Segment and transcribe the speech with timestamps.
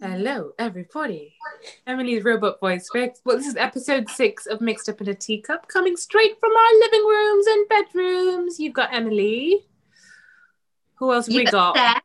[0.00, 1.34] Hello, everybody.
[1.86, 2.88] Emily's robot voice.
[2.94, 6.78] Well, this is episode six of Mixed Up in a Teacup, coming straight from our
[6.80, 8.58] living rooms and bedrooms.
[8.58, 9.66] You've got Emily.
[10.96, 12.02] Who else You we got got?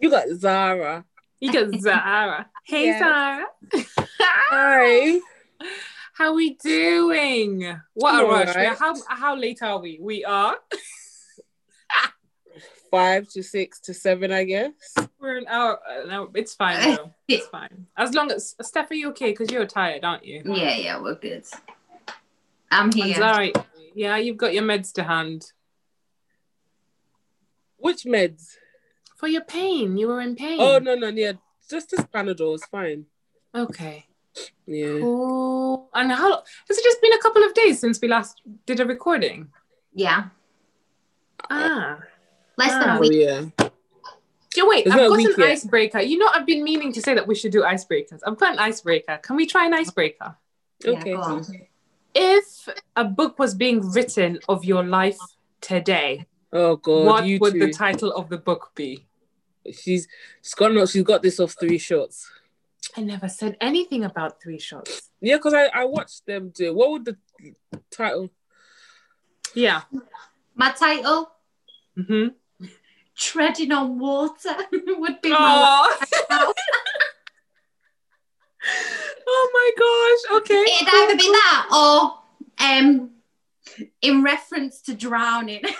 [0.00, 1.04] You got Zara.
[1.40, 2.48] You got Zara.
[2.64, 2.98] Hey, Yeah.
[2.98, 3.46] Zara.
[4.50, 5.20] Hi.
[6.14, 7.80] How are we doing?
[7.94, 8.48] What a I'm rush.
[8.48, 8.56] alright.
[8.56, 9.98] We're- How, how late are we?
[10.02, 10.56] We are.
[12.90, 14.72] Five to six to seven, I guess.
[15.20, 15.78] We're an hour.
[15.88, 17.12] uh, No, it's fine though.
[17.28, 17.86] It's fine.
[17.96, 19.30] As long as Steph, are you okay?
[19.30, 20.42] Because you're tired, aren't you?
[20.44, 21.44] Yeah, yeah, we're good.
[22.70, 23.14] I'm And here.
[23.16, 23.50] Zara,
[23.94, 25.52] yeah, you've got your meds to hand.
[27.76, 28.56] Which meds?
[29.16, 30.58] For your pain, you were in pain.
[30.60, 31.32] Oh no, no, yeah.
[31.68, 33.06] Just this Panadol is fine.
[33.54, 34.06] Okay.
[34.66, 34.98] Yeah.
[35.00, 35.88] Cool.
[35.94, 38.86] And how has it just been a couple of days since we last did a
[38.86, 39.48] recording?
[39.94, 40.26] Yeah,
[41.50, 41.98] Ah.
[42.58, 42.94] Less than Ah.
[42.94, 43.12] a Oh week.
[43.12, 43.40] yeah.
[44.56, 45.48] Yeah, wait, It's I've got an yet.
[45.50, 46.00] icebreaker.
[46.00, 48.20] You know, I've been meaning to say that we should do icebreakers.
[48.26, 49.18] I've got an icebreaker.
[49.22, 50.36] Can we try an icebreaker?
[50.84, 51.12] Yeah, Okay.
[51.14, 51.42] go.
[52.14, 55.18] If a book was being written of your life
[55.60, 57.58] today, Oh god, what you would two.
[57.60, 59.06] the title of the book be?
[59.70, 60.08] she's
[60.42, 62.28] she's got no, she's got this off three shots.
[62.96, 65.10] I never said anything about three shots.
[65.20, 66.74] Yeah, because I I watched them do.
[66.74, 67.16] What would the
[67.90, 68.30] title?
[69.54, 69.82] Yeah.
[70.54, 71.30] My title,
[71.98, 72.28] Mm-hmm.
[73.18, 75.36] Treading on Water, would be my
[76.30, 76.52] Oh.
[79.26, 80.40] oh my gosh.
[80.40, 80.62] Okay.
[80.76, 82.18] It'd either be that or
[82.64, 83.10] um,
[84.02, 85.62] in reference to drowning.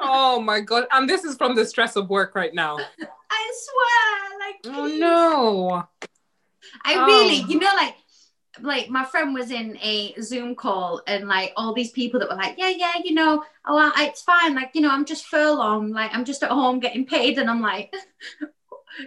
[0.00, 0.84] Oh my god.
[0.92, 2.78] And this is from the stress of work right now.
[2.78, 5.86] I swear, like Oh no.
[6.84, 7.04] I Oh.
[7.04, 7.96] really, you know, like
[8.62, 12.36] like my friend was in a Zoom call and like all these people that were
[12.36, 14.54] like, yeah, yeah, you know, oh, I, it's fine.
[14.54, 15.90] Like, you know, I'm just furlong.
[15.90, 17.38] Like, I'm just at home getting paid.
[17.38, 17.94] And I'm like,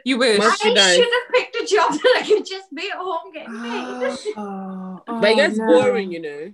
[0.05, 0.39] You wish.
[0.39, 0.99] I she should died.
[0.99, 4.33] have picked a job that I could just be at home getting paid.
[4.37, 5.67] Oh, oh, but it gets no.
[5.67, 6.51] boring, you know.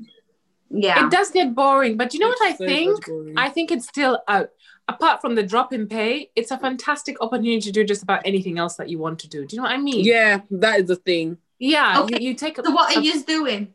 [0.69, 1.05] yeah.
[1.05, 3.05] It does get boring, but you know what I so think?
[3.37, 4.49] I think it's still out.
[4.89, 8.57] Apart from the drop in pay, it's a fantastic opportunity to do just about anything
[8.57, 9.45] else that you want to do.
[9.45, 10.05] Do you know what I mean?
[10.05, 11.37] yeah, that is the thing.
[11.59, 12.01] Yeah.
[12.01, 12.19] Okay.
[12.21, 13.73] You, you take a, So what a- are you doing?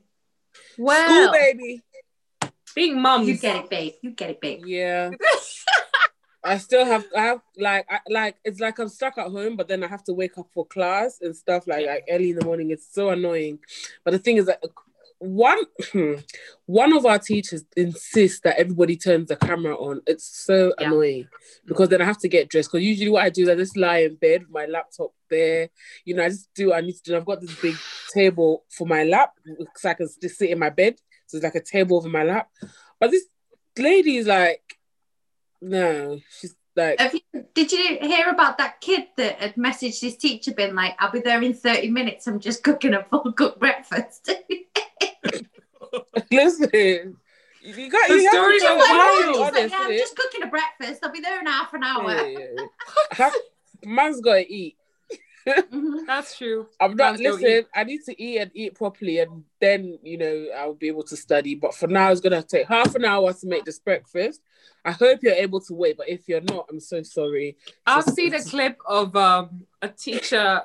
[0.79, 1.83] well, School baby.
[2.75, 3.29] being mums.
[3.29, 3.93] You get it, babe.
[4.03, 4.63] You get it, babe.
[4.67, 5.11] Yeah.
[6.45, 9.69] I still have I have like I, like it's like I'm stuck at home, but
[9.69, 12.45] then I have to wake up for class and stuff like, like early in the
[12.45, 12.71] morning.
[12.73, 13.61] It's so annoying.
[14.05, 14.61] But the thing is that
[15.23, 15.59] one
[15.93, 16.15] hmm,
[16.67, 20.03] one of our teachers insists that everybody turns the camera on.
[20.07, 20.89] It's so Yeah.
[20.89, 21.29] annoying
[21.65, 22.73] because then I have to get dressed.
[22.73, 25.71] Because usually what I do is I just lie in bed with my laptop there.
[26.05, 27.17] You know, I just do what I need to do.
[27.17, 27.77] I've got this big
[28.13, 29.33] table for my lap
[29.77, 30.97] so I can just sit in my bed.
[31.27, 32.49] So it's like a table over my lap.
[32.99, 33.25] But this
[33.79, 34.63] lady is like,
[35.61, 40.17] no, she's like, Have you, did you hear about that kid that had messaged his
[40.17, 42.27] teacher, been like, I'll be there in 30 minutes.
[42.27, 44.33] I'm just cooking a full cooked breakfast.
[46.31, 47.17] listen,
[47.63, 49.37] you got The you have stories to are be wild.
[49.37, 51.01] Like, honest, yeah, I'm just cooking a breakfast.
[51.03, 52.11] I'll be there in half an hour.
[52.11, 52.67] Yeah, yeah,
[53.19, 53.31] yeah.
[53.85, 54.77] Man's gotta eat.
[55.47, 56.07] Mhm.
[56.07, 56.69] That's true.
[56.81, 57.65] I'm not Man's listen.
[57.75, 61.17] I need to eat and eat properly, and then you know I'll be able to
[61.17, 61.57] study.
[61.57, 64.41] But for now, it's gonna take half an hour to make this breakfast.
[64.85, 67.57] I hope you're able to wait, but if you're not, I'm so sorry.
[67.87, 70.63] I've Just- seen a clip of um, a teacher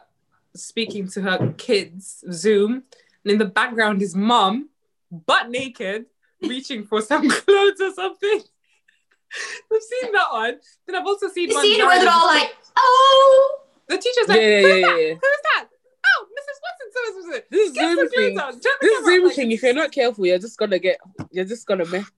[0.56, 2.84] speaking to her kids Zoom,
[3.27, 4.69] and in the background is mom,
[5.11, 6.05] butt naked,
[6.41, 8.39] reaching for some clothes or something.
[9.73, 10.55] I've seen that one.
[10.85, 11.63] Then I've also seen You one.
[11.63, 13.59] see it where where they're all like, oh.
[13.89, 15.01] the teacher's like, yeah, "Who's yeah, that?
[15.01, 15.13] yeah.
[15.15, 15.67] Who's that?
[16.05, 16.57] Oh, Mrs.
[16.63, 17.41] Watson, so so so.
[17.51, 18.59] This Get Zoom some thing, clothes on.
[18.61, 19.51] The this camera Zoom thing.
[19.51, 20.99] If you're not careful, you're just gonna get.
[21.31, 22.09] You're just gonna mess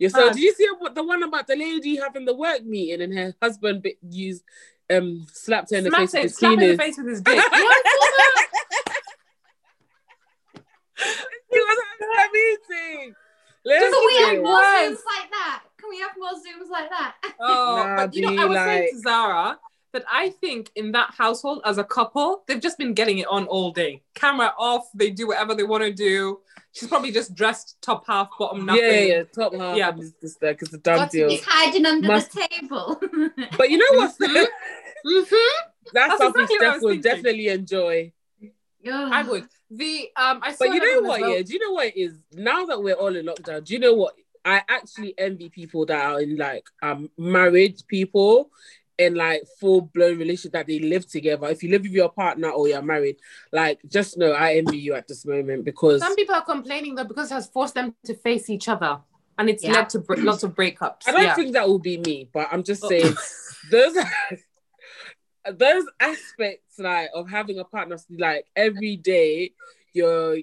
[0.00, 0.26] yourself.
[0.26, 0.34] Mad.
[0.34, 3.86] Did you see the one about the lady having the work meeting and her husband
[4.10, 4.42] used
[4.90, 6.80] um slapped her in the Smacked face with it, his slap in the penis?
[6.80, 7.40] face with his dick.
[7.52, 8.50] Yeah, I saw that.
[11.50, 11.78] He was
[12.40, 13.14] at a meeting.
[13.66, 14.90] Can we have more was.
[14.92, 15.62] Zooms like that?
[15.78, 17.14] Can we have more Zooms like that?
[17.40, 19.58] Oh, Nah, but you know, B, I was saying to Zara
[19.92, 23.46] that I think in that household, as a couple, they've just been getting it on
[23.46, 24.02] all day.
[24.14, 26.40] Camera off, they do whatever they want to do.
[26.72, 28.82] She's probably just dressed top half, bottom nothing.
[28.84, 29.76] Yeah, yeah, top half.
[29.76, 29.90] Yeah.
[29.96, 31.28] Yeah, it's just like it's a done Got deal.
[31.28, 33.00] be hiding under Must- the table.
[33.58, 34.16] But you know what?
[34.18, 34.46] Mhm.
[35.06, 35.66] Mm-hmm.
[35.92, 38.12] That's, That's something exactly Steph was will definitely enjoy.
[38.86, 39.46] I would.
[39.70, 41.20] The um, I But you know what?
[41.20, 41.36] well.
[41.36, 42.14] Yeah, do you know what it is?
[42.32, 44.14] Now that we're all in lockdown, do you know what?
[44.44, 48.50] I actually envy people that are in like um married people
[48.98, 51.46] in like full blown relationship that they live together.
[51.48, 53.16] If you live with your partner or you're married,
[53.52, 57.04] like just know I envy you at this moment because Some people are complaining though
[57.04, 58.98] because it has forced them to face each other,
[59.38, 59.72] and it's Yeah.
[59.72, 61.06] led to lots of breakups.
[61.06, 61.34] I don't yeah.
[61.34, 62.88] think that will be me, but I'm just Oh.
[62.88, 63.14] saying
[63.70, 63.94] those
[65.52, 69.52] those aspects like of having a partner, like every day,
[69.92, 70.36] you're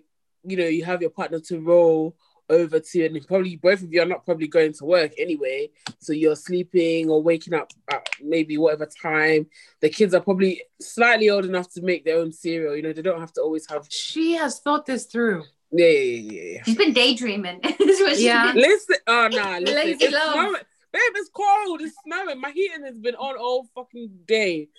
[0.43, 2.15] you know you have your partner to roll
[2.49, 5.69] over to, and probably both of you are not probably going to work anyway.
[5.99, 9.47] So you're sleeping or waking up at maybe whatever time.
[9.81, 12.75] The kids are probably slightly old enough to make their own cereal.
[12.75, 13.87] You know, they don't have to always have.
[13.89, 15.43] She has thought this through.
[15.71, 16.41] Yeah, yeah, yeah.
[16.53, 16.63] yeah.
[16.63, 17.59] She's been daydreaming.
[17.63, 18.53] Is what she's Yeah.
[18.53, 19.75] been- Listen, oh nah, listen.
[19.75, 20.55] Lazy love.
[20.97, 21.13] Snowing.
[21.13, 21.81] Babe, it's cold.
[21.81, 22.41] It's snowing.
[22.41, 24.69] My heating has been on all fucking day.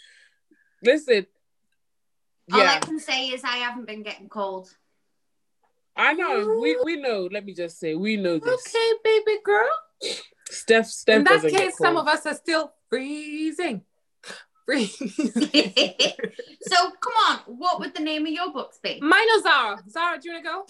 [0.83, 1.27] Listen.
[2.53, 4.75] All I can say is I haven't been getting cold.
[5.97, 6.59] I know.
[6.61, 7.29] We we know.
[7.31, 8.67] Let me just say, we know this.
[8.67, 9.69] Okay, baby girl.
[10.49, 13.83] Steph, Steph In that doesn't get case, some of us are still freezing.
[14.67, 15.11] Freezing.
[16.63, 18.99] so come on, what would the name of your books be?
[19.01, 19.83] Mine or Zara?
[19.89, 20.67] Zara, do you want to go?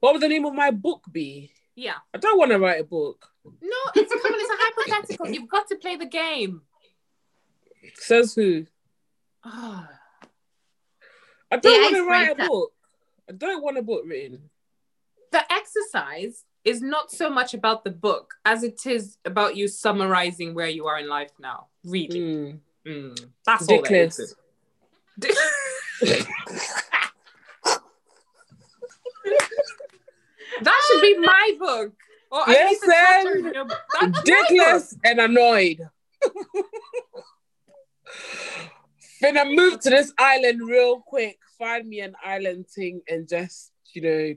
[0.00, 1.50] What would the name of my book be?
[1.76, 1.94] Yeah.
[2.14, 3.28] I don't want to write a book.
[3.44, 5.28] No, it's come on, it's a hypothetical.
[5.28, 6.62] You've got to play the game.
[7.94, 8.66] Says who?
[9.44, 9.88] Ah.
[11.52, 12.72] I don't want to write a book.
[13.28, 14.50] I don't want a book written.
[15.30, 20.54] the exercise is not so much about the book as it is about you summarizing
[20.54, 21.66] where you are in life now.
[21.84, 22.20] Really.
[22.20, 22.58] Mm.
[22.86, 23.26] Mm.
[23.44, 24.20] That's all that Dickless.
[24.20, 24.34] is.
[30.62, 31.92] That should be my book.
[32.30, 33.24] Or at least it's Listen.
[33.24, 34.24] not your- you know, that's my book.
[34.24, 35.80] Dickless and annoyed.
[39.22, 41.38] Finna move to this island real quick.
[41.58, 44.34] Find me an island thing and just, you know,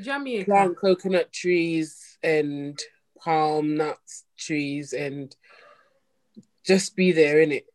[0.00, 0.44] Jamaica.
[0.44, 2.78] plant coconut trees and
[3.22, 5.34] palm nuts trees and
[6.64, 7.66] just be there in it.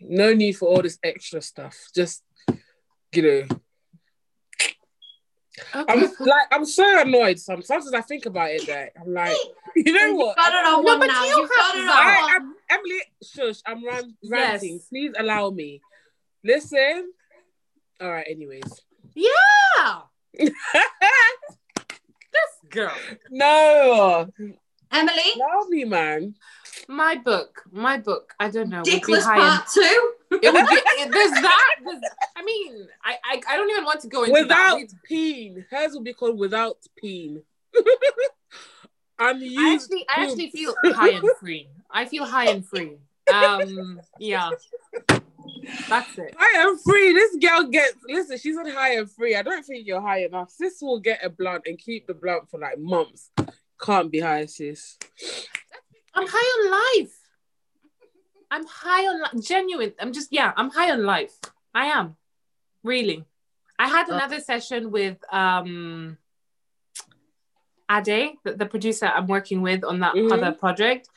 [0.00, 1.76] No need for all this extra stuff.
[1.94, 2.22] Just
[3.12, 3.46] you know,
[5.72, 7.38] I'm like I'm so annoyed.
[7.38, 9.36] Sometimes as I think about it, that I'm like,
[9.76, 10.36] you know You've what?
[10.36, 11.24] got it on No, one but now.
[11.24, 12.30] you You've got it on I, one.
[12.42, 14.30] I'm, Emily, shush, I'm ran, Yes.
[14.62, 14.80] ranting.
[14.88, 15.80] Please allow me.
[16.42, 17.12] Listen.
[18.00, 18.26] All right.
[18.28, 18.82] Anyways,
[19.14, 20.00] Yeah.
[22.32, 22.96] This girl.
[23.30, 24.28] no,
[24.94, 26.34] Emily, allow me, man.
[26.88, 27.62] My book.
[27.72, 28.34] My book.
[28.40, 28.78] I don't know.
[28.78, 30.12] would be Dickless high Part Two.
[30.30, 31.74] It would be, it- there's that.
[31.84, 32.00] There's,
[32.36, 34.88] I mean, I, I I don't even want to go into Without that.
[35.04, 37.42] peen, hers will be called without peen.
[39.18, 39.84] I Unused.
[39.92, 41.68] actually, I actually feel high and free.
[41.90, 42.96] I feel high and free.
[43.32, 44.50] Um, yeah,
[45.88, 46.34] that's it.
[46.36, 47.12] High and free.
[47.12, 48.38] This girl gets listen.
[48.38, 49.36] She's on high and free.
[49.36, 50.50] I don't think you're high enough.
[50.50, 53.30] Sis will get a blunt and keep the blunt for like months.
[53.84, 54.96] Can't be high, sis.
[56.14, 57.14] I'm high on life.
[58.50, 59.92] I'm high on li- genuine.
[60.00, 60.52] I'm just yeah.
[60.56, 61.34] I'm high on life.
[61.74, 62.16] I am
[62.82, 63.24] really.
[63.78, 66.16] I had Uh, another session with um
[67.90, 70.32] Ade, the, the producer I'm working with on that Mhm.
[70.32, 71.08] other project,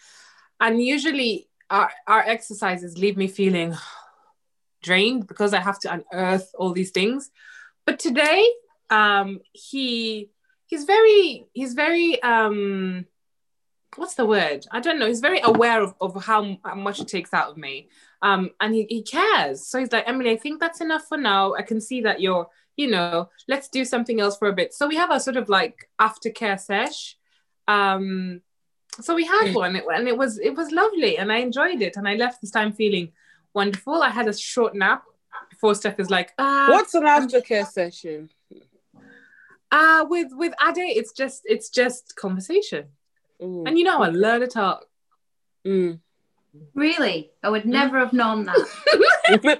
[0.59, 3.75] and usually our our exercises leave me feeling
[4.81, 7.31] drained because I have to unearth all these things.
[7.85, 8.43] But today,
[8.89, 10.29] um, he
[10.67, 13.05] he's very he's very um
[13.95, 14.65] what's the word?
[14.71, 15.07] I don't know.
[15.07, 17.89] He's very aware of, of how, how much it takes out of me.
[18.21, 19.67] Um, and he, he cares.
[19.67, 21.53] So he's like, Emily, I think that's enough for now.
[21.53, 24.73] I can see that you're, you know, let's do something else for a bit.
[24.73, 27.17] So we have a sort of like aftercare sesh.
[27.67, 28.41] Um,
[29.01, 31.97] so we had one and it was it was lovely and I enjoyed it.
[31.97, 33.11] And I left this time feeling
[33.53, 34.01] wonderful.
[34.01, 35.03] I had a short nap
[35.49, 38.29] before Steph is like, uh, What's an aftercare session?
[39.71, 42.85] Uh with with Ade, it's just it's just conversation.
[43.41, 43.67] Mm.
[43.67, 44.85] And you know I learn to talk.
[45.65, 45.99] Mm.
[46.73, 47.31] Really?
[47.43, 49.59] I would never have known that.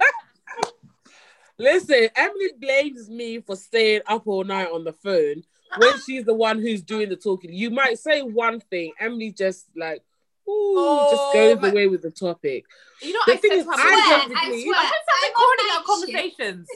[1.58, 5.42] Listen, Emily blames me for staying up all night on the phone
[5.76, 7.52] when she's the one who's doing the talking.
[7.52, 10.02] You might say one thing, Emily just like,
[10.48, 12.64] ooh, Oh, just goes my- away with the topic.
[13.02, 14.76] You know, The I thing said is, to her, I swear, don't I swear.
[14.78, 16.68] I'm recording our conversations.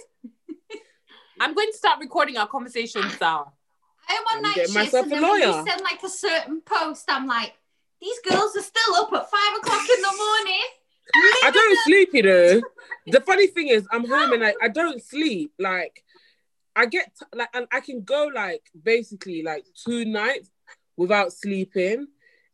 [1.43, 3.47] I'm going to start recording our conversations, Sarah.
[4.09, 6.01] I am I'm on night getting shifts, myself and a then when you send like
[6.05, 7.55] a certain post, I'm like,
[8.01, 10.63] these girls are still up at five o'clock in the morning.
[11.43, 12.63] I don't sleep, you know.
[13.09, 15.53] The funny thing is, I'm home and I, I don't sleep.
[15.59, 16.05] Like,
[16.77, 20.49] I get t- like, and I can go like basically like two nights
[20.97, 22.07] without sleeping,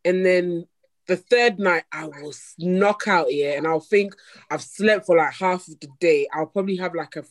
[0.06, 0.66] and then
[1.06, 4.14] the third night I will knock out here, and I'll think
[4.50, 6.26] I've slept for like half of the day.
[6.32, 7.24] I'll probably have like a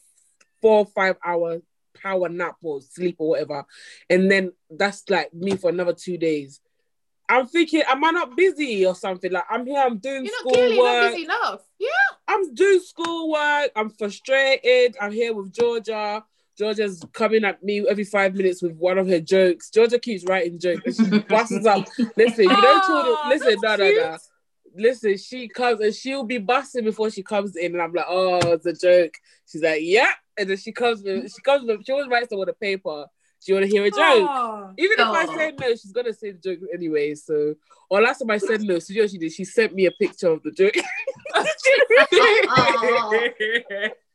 [0.61, 1.61] four or five hour
[1.93, 3.65] power nap or sleep or whatever,
[4.09, 6.61] and then that's like me for another two days.
[7.29, 9.31] I'm thinking, am I not busy or something?
[9.31, 11.11] Like I'm here, I'm doing You're not school work.
[11.11, 11.61] busy enough.
[11.79, 11.89] Yeah.
[12.27, 13.71] I'm doing school work.
[13.75, 14.95] I'm frustrated.
[15.01, 16.23] I'm here with Georgia.
[16.57, 19.69] Georgia's coming at me every five minutes with one of her jokes.
[19.69, 21.87] Georgia keeps writing jokes she busts up.
[22.17, 22.49] Listen, you children.
[22.49, 24.17] Aw, ah, Listen, no, no, no.
[24.75, 28.39] listen, she comes and she'll be busting before she comes in, and I'm like, oh,
[28.53, 29.13] it's a joke.
[29.45, 32.39] She's like, yeah, and then she comes with, she comes with, she always writes on
[32.39, 33.05] with a paper.
[33.39, 33.99] She want to hear a joke.
[33.99, 34.73] Oh.
[34.77, 37.13] Even if I say no, she's gonna say the joke anyway.
[37.13, 37.53] So,
[37.89, 39.31] or last time I said no, so you know she did?
[39.31, 40.73] She sent me a picture of the joke.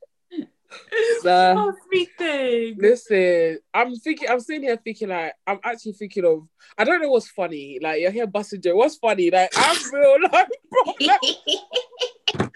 [1.22, 2.76] So, oh, sweet thing.
[2.78, 7.10] listen, I'm thinking, I'm sitting here thinking like, I'm actually thinking of, I don't know
[7.10, 7.78] what's funny.
[7.80, 8.76] Like you're here busting joke.
[8.76, 9.30] What's funny?
[9.30, 11.20] Like I'm real, like, bro, like,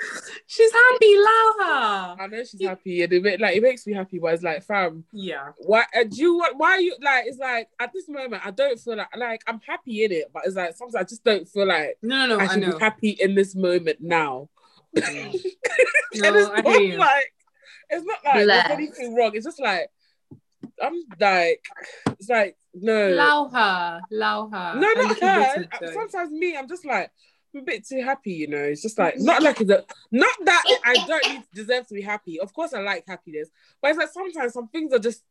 [0.47, 1.15] She's happy.
[1.17, 2.17] Her.
[2.21, 4.19] I know she's happy, and it like it makes me happy.
[4.19, 5.49] But it's like, fam, Yeah.
[5.59, 5.85] why?
[5.95, 6.57] Uh, do you want?
[6.57, 7.25] Why are you like?
[7.27, 10.43] It's like at this moment, I don't feel like like I'm happy in it, but
[10.47, 12.41] it's like sometimes I just don't feel like No, no, no.
[12.41, 12.73] I I, should know.
[12.79, 14.49] be happy in this moment now.
[16.15, 16.97] No, and I hear you.
[16.99, 17.33] like
[17.91, 18.69] it's not like Bless.
[18.69, 19.33] there's anything wrong.
[19.35, 19.91] It's just like
[20.83, 21.65] I'm like
[22.19, 24.01] it's like no, Allow her.
[24.13, 24.75] Allow her.
[24.75, 25.55] no, not her.
[25.57, 25.93] bit of joy.
[25.93, 27.11] Sometimes me, I'm just like
[27.55, 28.33] I'm a bit too happy.
[28.33, 29.25] You know, it's just like mm-hmm.
[29.25, 32.41] not like a, not that I don't need deserve to be happy.
[32.41, 33.49] Of course, I like happiness,
[33.81, 35.23] but it's like sometimes some things are just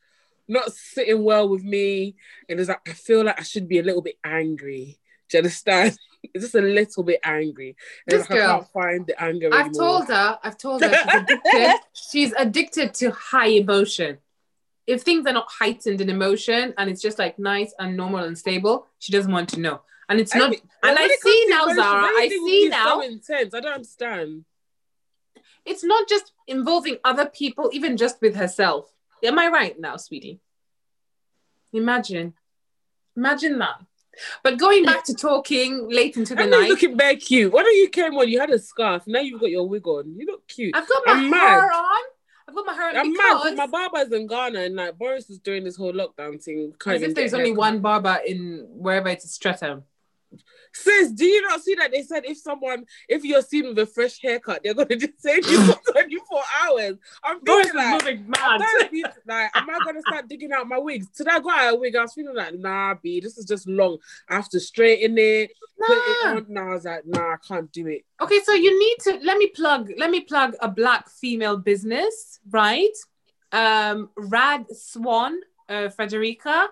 [0.47, 2.15] not sitting well with me,
[2.49, 4.99] and it's like I feel like I should be a little bit angry.
[5.29, 5.97] Do you understand?
[6.33, 7.75] It's just a little bit angry.
[8.07, 9.87] And This like I girl, can't find the anger I've anymore.
[9.99, 11.75] told her, I've told her she's addicted.
[11.93, 14.17] she's addicted to high emotion.
[14.87, 18.35] If things are not heightened in emotion and it's just like nice and normal and
[18.35, 19.81] stable, she doesn't want to know.
[20.09, 23.53] And it's not, Every- and I see now, emotions, Zara, I see now, So intense.
[23.53, 24.45] I don't understand.
[25.63, 28.91] it's not just involving other people, even just with herself.
[29.23, 30.39] Am I right now, sweetie?
[31.71, 32.33] Imagine.
[33.15, 33.79] Imagine that.
[34.43, 37.51] But going back to talking late into the you're night, looking very cute.
[37.51, 38.29] Why don't you came on?
[38.29, 39.03] You had a scarf.
[39.07, 40.15] Now you've got your wig on.
[40.15, 40.75] You look cute.
[40.75, 41.71] I've got my I'm hair mad.
[41.73, 42.01] on.
[42.47, 45.29] I've got my hair on I'm because because my barber's in Ghana and like Boris
[45.29, 46.73] is doing this whole lockdown thing.
[46.85, 49.83] As if there's only one barber in wherever it is Streatham.
[50.73, 53.85] Sis, do you not see that they said if someone, if you're seen with a
[53.85, 56.97] fresh haircut, they're gonna detain you for 24 hours.
[57.23, 58.57] I'm thinking like, moving mad.
[58.79, 61.09] to be like, am I gonna start digging out my wigs?
[61.11, 63.67] Today I got out a wig, I was feeling like, nah, B, this is just
[63.67, 63.97] long.
[64.29, 66.45] I have to straighten it, put it on.
[66.49, 68.05] Nah, I was like, nah, I can't do it.
[68.21, 72.39] Okay, so you need to let me plug let me plug a black female business,
[72.49, 72.95] right?
[73.51, 75.39] Um Rad Swan,
[75.69, 76.69] uh, Frederica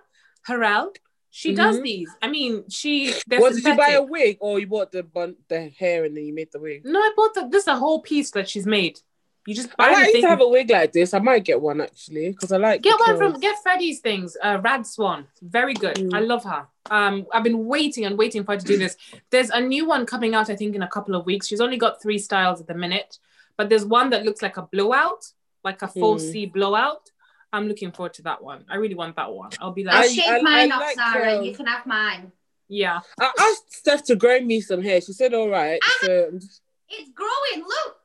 [0.47, 0.93] Harrell.
[1.35, 1.83] She does Mhm.
[1.83, 2.11] these.
[2.21, 5.69] I mean, she What did you buy a wig or you bought the bun the
[5.69, 6.85] hair and then you made the wig?
[6.85, 8.99] No, I bought the, this is a whole piece that she's made.
[9.47, 11.11] You just buy I like to have a wig like this.
[11.11, 14.37] I might get one actually because I like Get one from get Freddie's things.
[14.43, 15.95] Uh, Rad Swan, very good.
[15.95, 16.13] Mm.
[16.13, 16.67] I love her.
[16.91, 18.95] Um, I've been waiting and waiting for her to do this.
[19.31, 21.47] There's a new one coming out, I think, in a couple of weeks.
[21.47, 23.17] She's only got three styles at the minute,
[23.57, 25.31] but there's one that looks like a blowout,
[25.63, 26.31] like a full Mm.
[26.31, 27.09] C blowout.
[27.53, 28.65] I'm looking forward to that one.
[28.69, 29.51] I really want that one.
[29.61, 31.23] I'll be like, I'll I- shave I- mine I off, like Sarah.
[31.35, 31.45] curls.
[31.45, 32.31] You um, can have mine.
[32.67, 32.99] yeah.
[33.19, 34.99] I asked Steph to grow me some hair.
[35.01, 35.79] She said all right.
[35.83, 36.31] Ah, so
[36.89, 37.65] It's growing.
[37.65, 37.97] Look.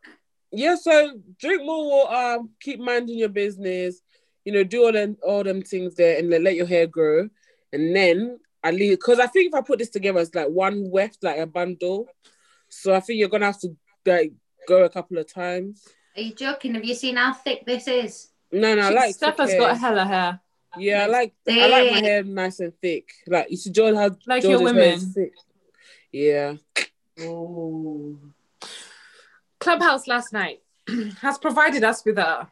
[0.52, 4.00] yeah, so drink more water, um, keep minding your business,
[4.44, 7.28] you know, do all them all them things there and then let your hair grow.
[7.72, 10.90] And then I leave because I think if I put this together, it's like one
[10.90, 12.06] weft, like a bundle.
[12.68, 13.74] So I think you're gonna have to
[14.04, 14.32] like
[14.66, 15.86] go a couple of times.
[16.16, 16.74] Are you joking?
[16.74, 18.28] Have you seen how thick this is?
[18.50, 20.40] No, no, I like Steph has got hella hair.
[20.76, 23.10] Yeah, I like I like my hair nice and thick.
[23.26, 25.00] Like you should George how Like George's your women.
[25.00, 25.32] thick.
[26.12, 26.54] Yeah.
[27.20, 28.16] Oh.
[29.58, 30.60] Clubhouse last night
[31.20, 32.48] has provided us with a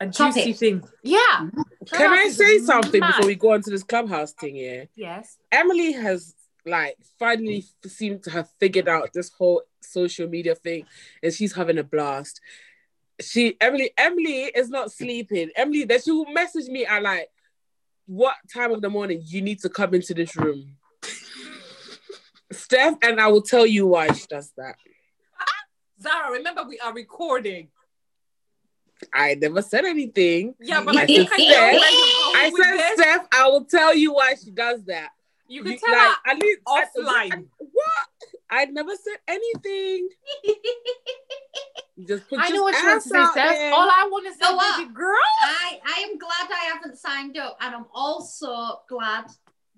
[0.00, 0.56] a juicy Topic.
[0.56, 0.82] thing.
[1.02, 1.48] Yeah.
[1.92, 3.14] Can I say something mad.
[3.16, 4.54] before we go on to this clubhouse thing?
[4.56, 4.84] Yeah.
[4.94, 5.38] Yes.
[5.50, 6.34] Emily has
[6.66, 10.84] like finally seemed to have figured out this whole social media thing,
[11.22, 12.40] and she's having a blast.
[13.20, 15.50] She Emily Emily is not sleeping.
[15.56, 17.28] Emily that she will message me at like
[18.06, 20.76] what time of the morning you need to come into this room.
[22.52, 24.76] Steph, and I will tell you why she does that.
[26.00, 27.68] Zara, remember we are recording.
[29.12, 30.54] I never said anything.
[30.60, 32.34] Yeah, but I I think said I know Steph.
[32.34, 32.94] I said.
[32.94, 35.10] Steph, I will tell you why she does that.
[35.48, 37.32] You can You- tell like, her at least offline.
[37.32, 38.08] I- what?
[38.50, 40.08] I never said anything.
[41.98, 43.56] You just put I know what you want ass to say, out Steph.
[43.56, 43.72] there.
[43.74, 44.94] All I want to say, Know what?
[44.94, 45.14] girl.
[45.42, 49.24] I, I am glad I haven't signed up, and I'm also glad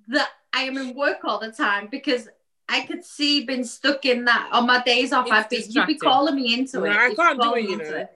[0.08, 2.28] that I am in work all the time because
[2.68, 5.28] I could see being stuck in that on my days off.
[5.30, 6.90] I'd be you'd be calling me into No, it.
[6.92, 7.84] I can't do it, you know.
[7.84, 8.10] it.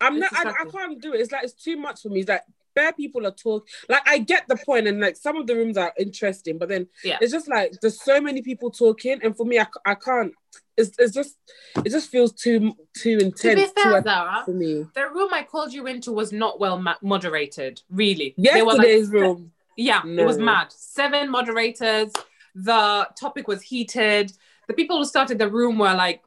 [0.00, 0.46] I'm It's not.
[0.46, 1.20] I, I can't do it.
[1.20, 2.20] It's like it's too much for me.
[2.20, 2.42] It's like
[2.74, 3.66] bare people are talking.
[3.88, 6.86] Like I get the point, and like some of the rooms are interesting, but then
[7.04, 7.18] Yeah.
[7.20, 10.32] it's just like there's so many people talking, and for me, I, I can't.
[10.76, 11.36] It's, it's just
[11.84, 14.86] it just feels too too To intense be fair, too Zara, for me.
[14.94, 17.80] the room I called you into was not well ma- moderated.
[17.90, 18.34] Really,
[18.66, 19.52] were like- room.
[19.76, 20.72] Yeah, it was mad.
[20.72, 22.12] Seven moderators.
[22.54, 24.32] The topic was heated.
[24.68, 26.22] the people who started the room were like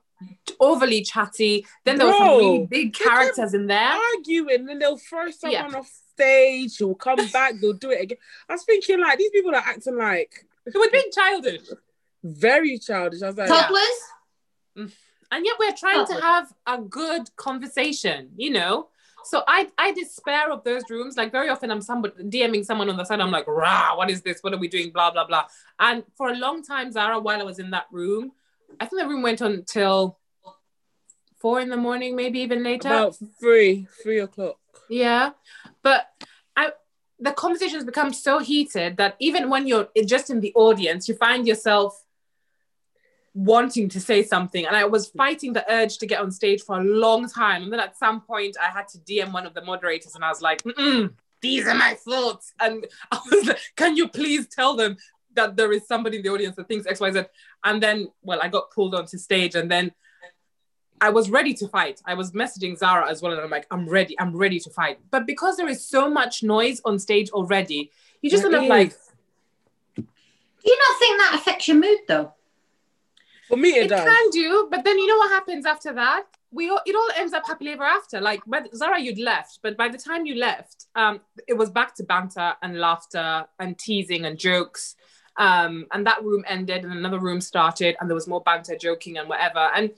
[0.59, 1.65] overly chatty.
[1.85, 3.97] Then there were some really big characters in there.
[4.15, 5.79] arguing, then they'll throw someone Yeah.
[5.79, 6.77] off stage.
[6.77, 7.53] Who'll come back.
[7.62, 8.17] They'll do it again.
[8.50, 11.62] I was thinking like these people are acting like They were being childish.
[12.24, 13.21] very childish.
[13.21, 13.69] I was like, Yeah.
[14.77, 14.91] Mm.
[15.31, 18.88] And yet we're trying to have a good conversation you know
[19.25, 22.95] so i i despair of those rooms like very often i'm somebody dming someone on
[22.95, 25.43] the side i'm like rah what is this what are we doing blah blah blah
[25.79, 28.31] and for a long time zara while i was in that room
[28.79, 30.17] i think the room went on till
[31.39, 34.57] four in the morning maybe even later about three, three o'clock.
[34.89, 35.32] Yeah.
[35.84, 36.08] But
[36.56, 36.72] i
[37.20, 41.48] the conversations become so heated that even when you're just in the audience you find
[41.48, 42.03] yourself
[43.34, 44.65] wanting to say something.
[44.65, 47.63] And i was fighting the urge to get on stage for a long time.
[47.63, 50.29] And then at some point i had to dm one of the moderators and i
[50.29, 50.63] was like
[51.41, 52.53] these are my thoughts.
[52.60, 54.98] And i was like can you please tell them
[55.36, 57.27] that there is somebody in the audience that thinks xyz
[57.63, 59.91] and then well i got pulled onto stage and then
[60.99, 62.01] I was ready to fight.
[62.05, 64.99] I was messaging Zara as well, and I'm like, I'm ready, I'm ready to fight.
[65.11, 68.69] But because there is so much noise on stage already, you just There end up
[68.69, 68.93] like.
[69.95, 70.03] Do
[70.73, 72.33] you not think that affects your mood though?
[73.47, 74.03] For me, it, it does.
[74.03, 76.23] can do, but then you know what happens after that?
[76.51, 78.19] We all, it all ends up happily ever after.
[78.19, 81.69] Like by the- Zara, you'd left, but by the time you left, um, it was
[81.69, 84.95] back to banter and laughter and teasing and jokes.
[85.37, 89.17] Um, and that room ended, and another room started, and there was more banter, joking,
[89.19, 89.69] and whatever.
[89.75, 89.91] And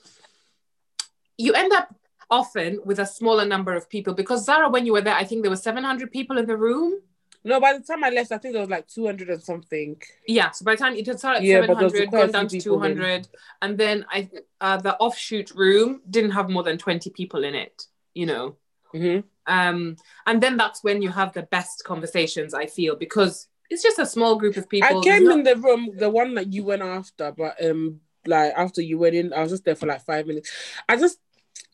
[1.40, 1.96] you end up
[2.30, 5.42] often with a smaller number of people because Zara, when you were there, I think
[5.42, 7.00] there were 700 people in the room.
[7.46, 10.00] No, by the time I left, I think there was like two hundred and something.
[10.28, 12.20] Yeah, so by the time it had started at Yeah, but there was 700, quite
[12.20, 12.96] gone down to people in.
[12.98, 13.28] 200,
[13.62, 14.30] and then I
[14.60, 18.58] uh, the offshoot room didn't have more than 20 people in it, you know.
[18.92, 19.96] hmm Um,
[20.28, 24.06] and then that's when you have the best conversations, I feel, because it's just a
[24.06, 25.00] small group of people.
[25.00, 28.52] I came Not- in the room, the one that you went after, but um, like
[28.58, 30.52] after you went in, I was just there for like five minutes.
[30.90, 31.20] I just,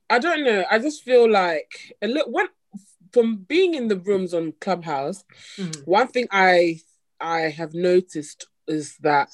[0.10, 0.66] I don't know.
[0.70, 2.48] I just feel like a little when
[3.12, 5.24] from being in the rooms on Clubhouse.
[5.58, 5.86] Mhm.
[5.88, 6.82] One thing I
[7.20, 9.30] I have noticed is that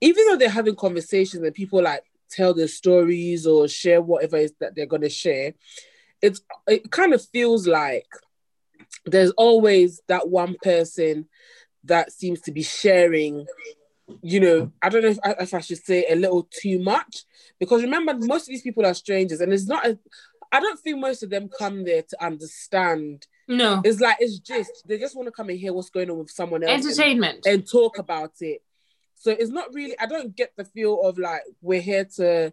[0.00, 4.44] even though they're having conversations and people like tell their stories or share whatever it
[4.44, 5.54] is that they're gonna share,
[6.20, 8.06] it's it kind of feels like
[9.06, 11.28] there's always that one person
[11.84, 13.46] that seems to be sharing
[14.22, 17.24] you know i don't know if I, if I should say a little too much
[17.58, 19.98] because remember most of these people are strangers and it's not a,
[20.52, 24.70] i don't think most of them come there to understand No, it's like it's just
[24.86, 27.46] they just want to come and hear what's going on with someone else and, entertainment.
[27.46, 28.62] and talk about it.
[29.16, 29.98] So it's not really.
[29.98, 32.52] I don't get the feel of like we're here to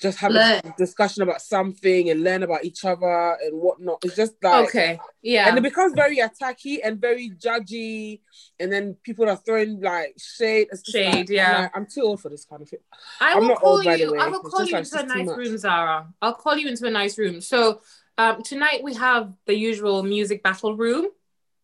[0.00, 0.60] just have Learn.
[0.64, 3.98] a discussion about something and learn about each other and whatnot.
[4.04, 5.48] It's just like okay, yeah.
[5.48, 8.20] and it becomes very attacky and very judgy,
[8.60, 10.68] and then people are throwing like shade.
[10.84, 11.58] Shade, like, I'm yeah.
[11.62, 12.80] like, I'm too old for this kind of thing.
[13.20, 14.16] I I'm will call old, you.
[14.16, 16.08] I will It's call you like into a nice room, Zara.
[16.22, 17.40] I'll call you into a nice room.
[17.40, 17.80] So
[18.16, 21.08] um, tonight we have the usual music battle room.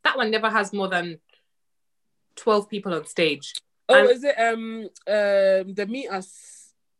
[0.02, 1.18] That one never has more than
[2.36, 3.54] twelve people on stage.
[3.88, 6.53] Oh, And- is it um um the meet us?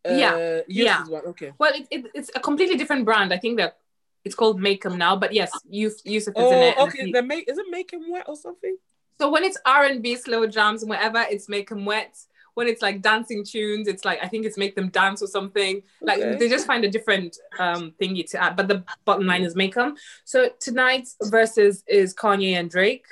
[0.09, 1.07] Uh, Yeah, yeah.
[1.09, 1.27] One.
[1.29, 1.53] Okay.
[1.59, 3.33] Well, it, it, it's a completely different brand.
[3.33, 3.79] I think that
[4.25, 5.17] it's called Make 'em now.
[5.17, 6.75] But yes, Yusuf is in it.
[6.79, 7.12] Oh, and okay.
[7.12, 8.77] The make is it make him wet or something?
[9.21, 12.17] So when it's R and B, slow jams, and whatever, it's Make 'em wet.
[12.55, 15.83] When it's like dancing tunes, it's like I think it's Make them dance or something.
[16.01, 16.37] Like Okay.
[16.38, 18.57] they just find a different um thingy to add.
[18.57, 19.97] But the bottom line is Make 'em.
[20.25, 23.07] So tonight's versus is Kanye and Drake.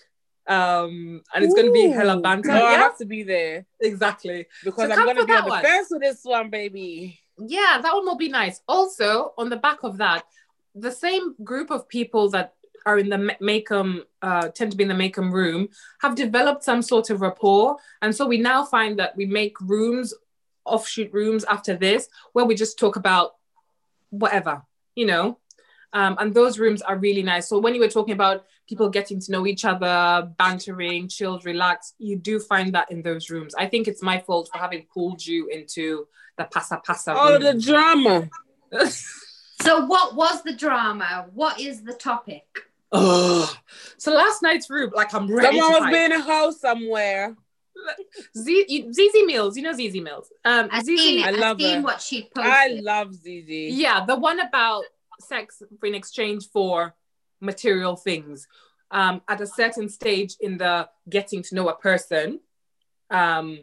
[0.46, 2.22] Um, and it's gonna be hella Ooh.
[2.22, 2.50] banter.
[2.50, 4.46] Oh, I have to be there exactly.
[4.64, 5.62] because So I'm gonna be on that the one.
[5.62, 7.20] fence with this one, baby.
[7.38, 8.60] Yeah, that one will be nice.
[8.68, 10.24] Also, on the back of that,
[10.74, 12.54] the same group of people that
[12.86, 15.68] are in the make Makem, uh, tend to be in the Makem room,
[16.00, 17.76] have developed some sort of rapport.
[18.00, 20.14] And so we now find that we make rooms,
[20.64, 23.36] offshoot rooms after this, where we just talk about
[24.10, 24.62] whatever,
[24.94, 25.38] you know.
[25.92, 27.48] Um, and those rooms are really nice.
[27.48, 31.94] So when you were talking about people getting to know each other, bantering, chilled, relaxed,
[31.98, 33.54] you do find that in those rooms.
[33.56, 36.06] I think it's my fault for having pulled you into
[36.38, 37.56] the pasa pasa All of room.
[37.56, 38.28] the drama.
[39.62, 41.26] So what was the drama?
[41.34, 42.42] What is the topic?
[42.90, 43.48] Ugh.
[43.96, 47.36] So last night's room, like I'm ready Someone to was being a house somewhere.
[48.36, 50.32] Z- you- Zizi Mills, you know Zizi Mills.
[50.44, 51.26] Um, I've Zizi, seen it.
[51.26, 51.82] I I've love seen her.
[51.82, 52.52] what she posted.
[52.52, 53.70] I love Zizi.
[53.72, 54.82] yeah, the one about
[55.20, 56.94] sex in exchange for
[57.42, 58.46] material things.
[58.90, 62.40] Um, at a certain stage in the getting to know a person,
[63.10, 63.60] um,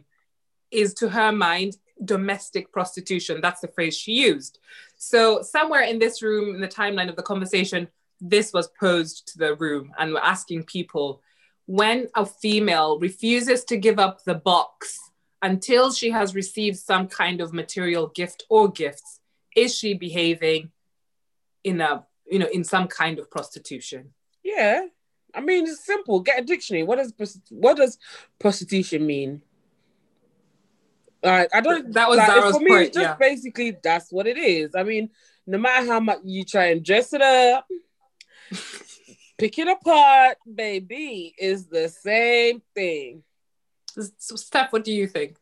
[0.70, 3.40] is to her mind domestic prostitution.
[3.40, 4.58] That's the phrase she used.
[4.96, 7.88] So somewhere in this room, in the timeline of the conversation,
[8.20, 11.22] this was posed to the room, and we're asking people
[11.66, 14.98] when a female refuses to give up the box
[15.42, 19.20] until she has received some kind of material gift or gifts,
[19.56, 20.70] is she behaving
[21.64, 24.12] in a you know in some kind of prostitution?
[24.42, 24.86] Yeah.
[25.34, 26.20] I mean, it's simple.
[26.20, 26.82] Get a dictionary.
[26.84, 27.98] What does what does
[28.38, 29.42] prostitution mean?
[31.22, 31.92] Like, I don't.
[31.92, 32.70] That was like, Zara's for me.
[32.70, 33.16] point, it's just yeah.
[33.16, 34.74] basically that's what it is.
[34.74, 35.10] I mean,
[35.46, 37.66] no matter how much you try and dress it up,
[39.38, 43.22] pick it apart, baby, is the same thing.
[44.18, 45.36] So, Steph, what do you think?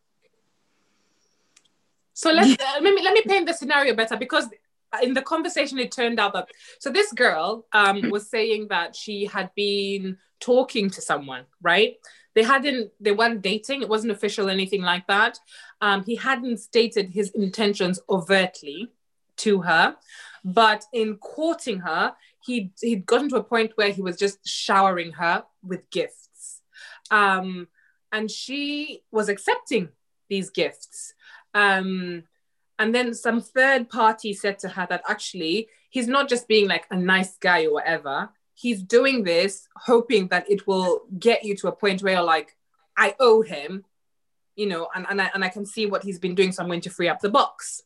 [2.19, 4.49] So let's uh, let me let me paint the scenario better because
[5.03, 6.49] in the conversation it turned out that
[6.79, 11.97] so this girl um, was saying that she had been talking to someone, right?
[12.35, 15.39] They hadn't they weren't dating, it wasn't official anything like that.
[15.81, 18.91] Um, he hadn't stated his intentions overtly
[19.39, 19.97] to her,
[20.45, 25.13] but in courting her, he he'd gotten to a point where he was just showering
[25.13, 26.63] her with gifts.
[27.11, 27.69] Um,
[28.13, 29.89] and she was accepting
[30.29, 31.15] these gifts.
[31.55, 32.25] Um,
[32.79, 36.87] and then some third party said to her that actually he's not just being like
[36.91, 38.31] a nice guy or whatever.
[38.55, 42.57] He's doing this hoping that it will get you to a point where you're like,
[42.97, 43.85] I owe him,
[44.57, 46.69] you know, and, and, I, and I can see what he's been doing, so I'm
[46.69, 47.83] going to free up the box.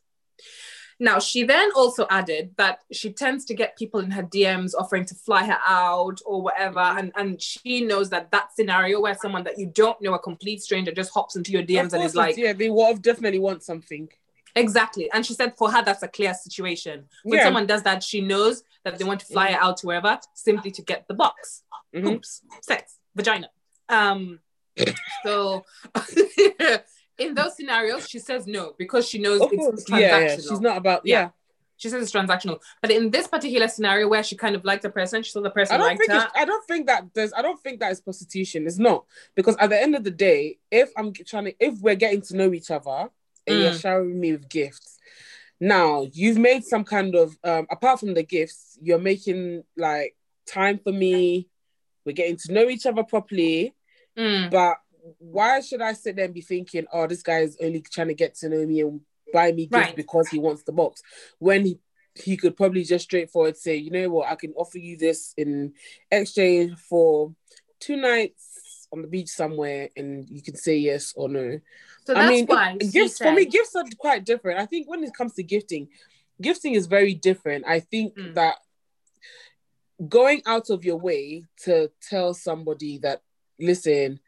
[0.99, 5.05] Now, she then also added that she tends to get people in her DMs offering
[5.05, 6.79] to fly her out or whatever.
[6.79, 10.61] And, and she knows that that scenario where someone that you don't know, a complete
[10.61, 14.09] stranger, just hops into your DMs and is like, yeah, they will definitely want something.
[14.55, 15.09] Exactly.
[15.11, 17.05] And she said for her, that's a clear situation.
[17.23, 17.45] When Yeah.
[17.45, 20.81] someone does that, she knows that they want to fly out to wherever simply to
[20.81, 21.63] get the box.
[21.93, 22.15] Mhm.
[22.15, 23.49] Oops, sex, vagina.
[23.89, 24.39] Um,
[25.23, 25.63] so
[27.17, 30.27] in those scenarios, she says no because she knows Of it's, course, it's yeah, transactional.
[30.29, 30.35] yeah.
[30.49, 31.19] She's not about Yeah.
[31.21, 31.29] yeah.
[31.77, 32.59] She says it's transactional.
[32.81, 35.49] But in this particular scenario where she kind of liked the person, she saw the
[35.49, 36.29] person I don't liked think her.
[36.35, 38.65] I don't think that there's I don't think that is prostitution.
[38.67, 41.95] It's not because at the end of the day, if I'm trying to if we're
[41.95, 43.09] getting to know each other
[43.47, 43.81] and you're Mm.
[43.81, 44.97] showering me with gifts,
[45.59, 50.79] now you've made some kind of um apart from the gifts, you're making like time
[50.79, 51.49] for me.
[52.05, 53.73] We're getting to know each other properly,
[54.17, 54.51] Mm.
[54.51, 54.77] but
[55.19, 58.13] why should I sit there and be thinking, oh, this guy is only trying to
[58.13, 59.01] get to know me and
[59.31, 59.95] buy me gifts Right.
[59.95, 61.01] because he wants the box
[61.39, 61.79] when he
[62.15, 65.73] he could probably just straightforward say, you know what, I can offer you this in
[66.11, 67.33] exchange for
[67.79, 68.52] two nights
[68.93, 71.59] on the beach somewhere, and you can say yes or no.
[72.05, 74.59] So I that's mean, why gifts for me, gifts are quite different.
[74.59, 75.89] I think when it comes to gifting,
[76.39, 77.65] gifting is very different.
[77.67, 78.35] I think Mm.
[78.35, 78.55] that
[80.07, 83.21] going out of your way to tell somebody that,
[83.59, 84.19] listen,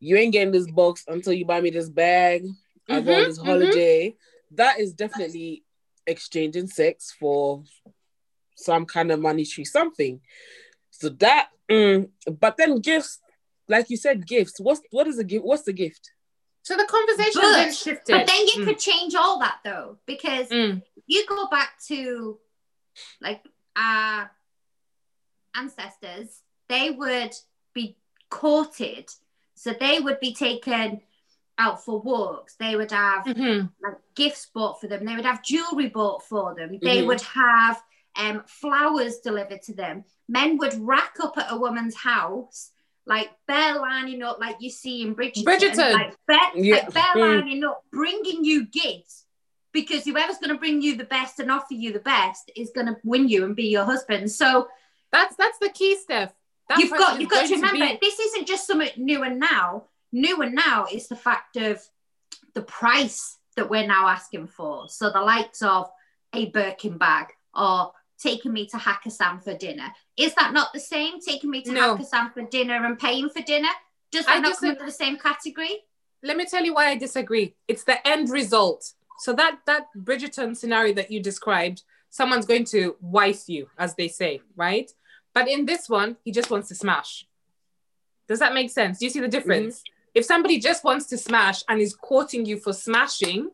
[0.00, 2.46] you ain't getting this box until you buy me this bag.
[2.88, 3.44] I go on Mhm, this mhm.
[3.46, 4.16] holiday.
[4.52, 5.64] That is definitely
[6.06, 7.62] exchanging sex for
[8.56, 10.20] some kind of monetary something.
[10.90, 12.08] So that, mm,
[12.40, 13.20] but then gifts,
[13.68, 14.58] like you said, gifts.
[14.60, 15.44] What's what is a gift?
[15.44, 16.10] What's the gift?
[16.62, 18.12] So the conversation But- then shifted.
[18.12, 18.64] But then you Mm.
[18.66, 20.82] could change all that though, because Mm.
[21.06, 22.38] you go back to
[23.20, 23.42] like
[23.76, 24.30] our
[25.54, 27.34] ancestors, they would
[27.72, 27.96] be
[28.30, 29.10] courted.
[29.54, 31.00] So they would be taken
[31.58, 32.54] out for walks.
[32.54, 33.72] They would have Mhm.
[33.82, 35.04] like gifts bought for them.
[35.04, 36.78] They would have jewelry bought for them.
[36.80, 37.06] They Mhm.
[37.06, 37.82] would have
[38.16, 40.04] um, flowers delivered to them.
[40.28, 42.72] Men would rack up at a woman's house,
[43.08, 45.44] like bare lining up, like you see in Bridgerton.
[45.44, 45.92] Bridgerton.
[45.94, 46.74] Like bare, Yeah.
[46.94, 47.16] like Mm.
[47.36, 49.24] lining up, bringing you gifts.
[49.72, 52.86] Because whoever's going to bring you the best and offer you the best is going
[52.86, 54.30] to win you and be your husband.
[54.30, 54.68] So
[55.10, 56.34] That's that's the key, Steph.
[56.68, 59.84] That you've got you've got to remember be- this isn't just something new and now.
[60.12, 61.80] New and now is the fact of
[62.54, 64.88] the price that we're now asking for.
[64.90, 65.90] So the likes of
[66.34, 69.92] a Birkin bag or taking me to Hakkasan for dinner.
[70.16, 71.20] Is that not the same?
[71.20, 71.96] Taking me to No.
[71.96, 73.68] Hakkasan for dinner and paying for dinner?
[74.10, 74.70] Does that I not come disagree.
[74.70, 75.84] under the same category?
[76.24, 77.54] let me tell you why I disagree.
[77.68, 78.92] It's the end result.
[79.20, 84.08] So that that Bridgerton scenario that you described, someone's going to wife you, as they
[84.08, 84.90] say, right?
[85.32, 87.24] But in this one, he just wants to smash.
[88.26, 88.98] Does that make sense?
[88.98, 89.76] Do you see the difference?
[89.78, 90.18] Mm-hmm.
[90.18, 93.50] If somebody just wants to smash and is courting you for smashing,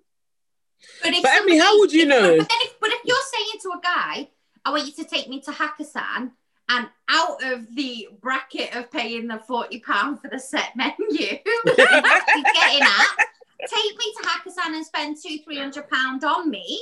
[1.02, 2.38] But if But Emily, somebody- how would you know?
[2.38, 4.28] But, if, but if you're saying to a guy,
[4.64, 6.30] I want you to take me to Hakkasan,
[6.68, 10.96] and out of the bracket of paying the forty pound for the set menu,
[11.76, 13.16] getting at,
[13.68, 16.80] take me to Hakkasan and spend two three hundred pound on me,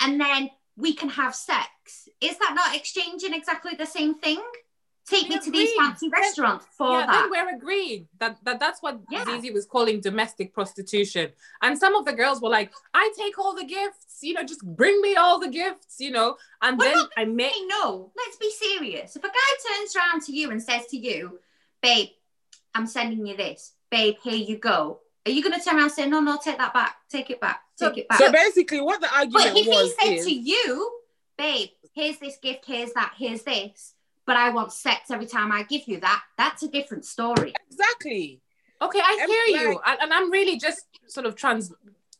[0.00, 2.08] and then we can have sex.
[2.20, 4.40] Is that not exchanging exactly the same thing?
[5.08, 7.12] Take We me to these fancy restaurants for yeah, that.
[7.12, 9.24] then we're agreeing that, that that's what Yeah.
[9.24, 11.30] Zizi was calling domestic prostitution.
[11.62, 14.64] And some of the girls were like, I take all the gifts, you know, just
[14.64, 16.36] bring me all the gifts, you know.
[16.62, 19.16] And What then I may no, let's be serious.
[19.16, 21.38] If a guy turns around to you and says to you,
[21.82, 22.08] babe,
[22.74, 25.00] I'm sending you this, babe, here you go.
[25.26, 27.40] Are you going to turn around and say, no, no, take that back, take it
[27.40, 28.18] back, So- take it back?
[28.18, 30.90] So basically, what the argument but if he was said is, to you,
[31.36, 35.62] babe, here's this gift, here's that, here's this, but I want sex every time I
[35.64, 37.52] give you that, that's a different story.
[37.70, 38.40] exactly.
[38.80, 41.72] Okay, I hear you, and, and I'm really just sort of trans,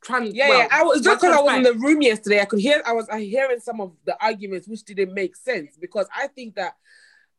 [0.02, 0.34] trans.
[0.34, 0.68] Yeah, well, yeah.
[0.70, 2.40] I was just because I was in the room yesterday.
[2.40, 2.82] I could hear.
[2.86, 6.74] I was hearing some of the arguments which didn't make sense because I think that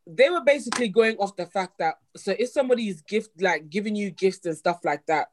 [0.07, 3.95] they were basically going off the fact that so if somebody is gift like giving
[3.95, 5.29] you gifts and stuff like that,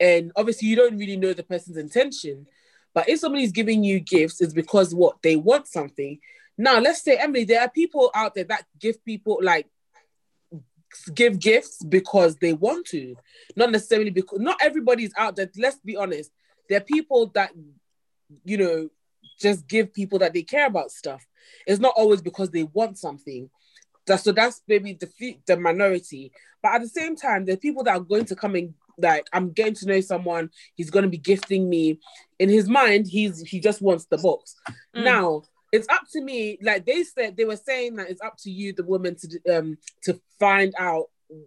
[0.00, 2.46] and obviously you don't really know the person's intention,
[2.94, 6.18] but if somebody's giving you gifts, it's because what they want something.
[6.56, 9.68] Now let's say Emily, there are people out there that give people like
[11.12, 13.16] give gifts because they want to,
[13.56, 15.50] not necessarily because not everybody's out there.
[15.56, 16.30] Let's be honest.
[16.68, 17.52] There are people that
[18.44, 18.88] you know
[19.40, 21.24] just give people that they care about stuff.
[21.66, 23.50] It's not always because they want something.
[24.06, 26.32] That, so that's maybe the the minority.
[26.62, 29.26] But at the same time, there are people that are going to come in like
[29.32, 30.50] I'm getting to know someone.
[30.74, 32.00] He's going to be gifting me.
[32.38, 34.54] In his mind, he's he just wants the box.
[34.96, 35.04] Mm.
[35.04, 36.58] Now it's up to me.
[36.62, 39.78] Like they said, they were saying that it's up to you, the woman, to um
[40.02, 41.06] to find out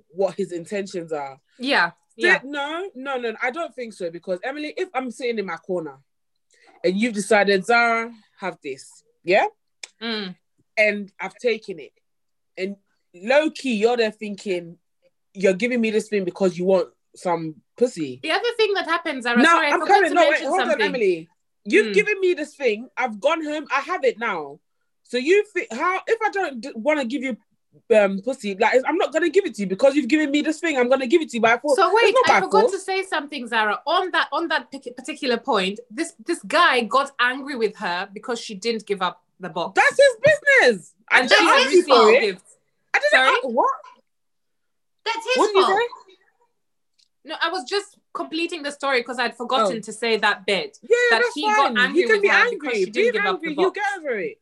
[0.10, 1.40] what his intentions are.
[1.58, 2.40] Yeah, Yeah.
[2.44, 4.10] No, no, no, I don't think so.
[4.10, 5.98] Because Emily, if I'm sitting in my corner
[6.84, 9.46] and you've decided, Zara, have this, yeah,
[10.02, 10.36] Mm.
[10.78, 11.94] and I've taken it,
[12.58, 12.76] and
[13.16, 14.78] low key, you're there thinking
[15.34, 18.20] you're giving me this thing because you want some pussy.
[18.24, 20.10] The other thing that happens, Zara, no, sorry, I'm coming.
[20.10, 20.82] to No, wait, hold on.
[20.82, 21.30] Emily.
[21.64, 21.92] You've Hmm.
[21.94, 22.90] given me this thing.
[22.98, 23.68] I've gone home.
[23.72, 24.60] I have it now.
[25.04, 27.38] So you think how if I don't d- want to give you
[27.96, 30.60] um pussy, like I'm not gonna give it to you because you've given me this
[30.60, 30.78] thing.
[30.78, 31.42] I'm gonna give it to you.
[31.42, 32.72] But I thought So wait, I forgot fault.
[32.74, 33.82] to say something, Zara.
[33.86, 38.56] On that on that particular point, this this guy got angry with her because she
[38.56, 40.94] didn't give up the box, That's his business.
[41.10, 42.26] I and didn't she that's ask had for received it.
[42.34, 42.58] gifts.
[42.94, 43.28] I didn't Sorry?
[43.30, 43.76] ask what?
[45.06, 45.90] That's his What fault.
[47.26, 49.80] No, I was just completing the story because I'd forgotten Oh.
[49.82, 50.80] to say that bit.
[50.82, 51.78] Yeah, That that's he got fine.
[51.78, 52.80] angry you can with be her because angry.
[52.86, 53.64] she didn't Be give up the angry.
[53.64, 54.42] You get over it.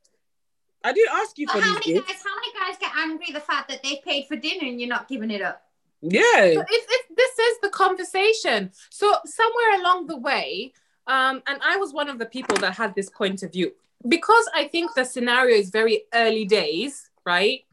[0.85, 2.11] I didn't ask you But for how these many gifts.
[2.13, 2.21] guys?
[2.23, 5.07] How many guys get angry the fact that they paid for dinner and you're not
[5.07, 5.63] giving it up?
[6.01, 6.21] Yeah.
[6.21, 8.71] So it, it, this is the conversation.
[8.91, 10.73] So somewhere along the way,
[11.07, 13.71] um, and I was one of the people that had this point of view
[14.07, 17.65] because I think the scenario is very early days, right?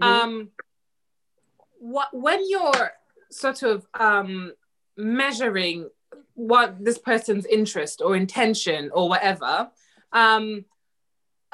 [0.00, 0.06] Mhm.
[0.06, 0.50] Um,
[1.78, 2.92] what when you're
[3.30, 4.52] sort of um,
[4.96, 5.88] measuring
[6.34, 9.70] what this person's interest or intention or whatever,
[10.12, 10.64] um,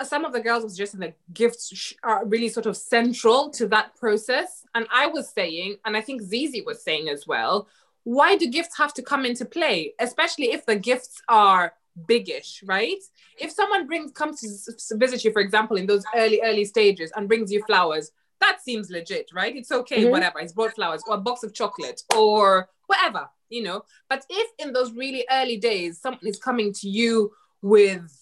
[0.07, 3.67] some of the girls was just in the gifts are really sort of central to
[3.69, 4.65] that process.
[4.75, 7.69] And I was saying, and I think Zizi was saying as well,
[8.05, 11.75] why do gifts have to come into play, especially if the gifts are
[12.07, 12.99] biggish, right?
[13.39, 14.41] If someone brings comes
[14.89, 18.11] to visit you, for example, in those early early stages and brings you flowers,
[18.41, 19.55] that seems legit, right?
[19.55, 20.11] It's okay, Mhm.
[20.11, 20.41] whatever.
[20.41, 23.85] He's brought flowers or a box of chocolate or whatever, you know.
[24.09, 28.22] But if in those really early days someone is coming to you with,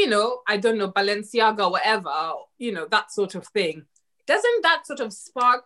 [0.00, 2.14] you know, I don't know, Balenciaga, whatever,
[2.58, 3.84] you know, that sort of thing,
[4.26, 5.64] doesn't that sort of spark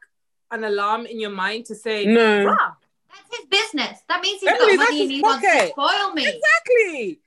[0.51, 2.45] an alarm in your mind to say, No.
[2.47, 2.73] "Rah,
[3.13, 4.01] That's his business.
[4.09, 6.23] That means he's Emily, got that's money and his he wants to spoil me.
[6.27, 7.21] Exactly.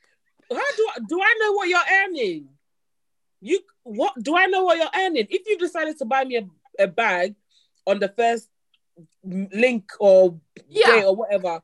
[0.52, 2.50] How do I, do I know what you're earning?
[3.42, 5.28] You what do I know what you're earning?
[5.30, 7.36] If you decided to buy me a, a bag
[7.86, 8.50] on the first
[9.24, 10.88] link or Yeah.
[10.88, 11.62] day or whatever,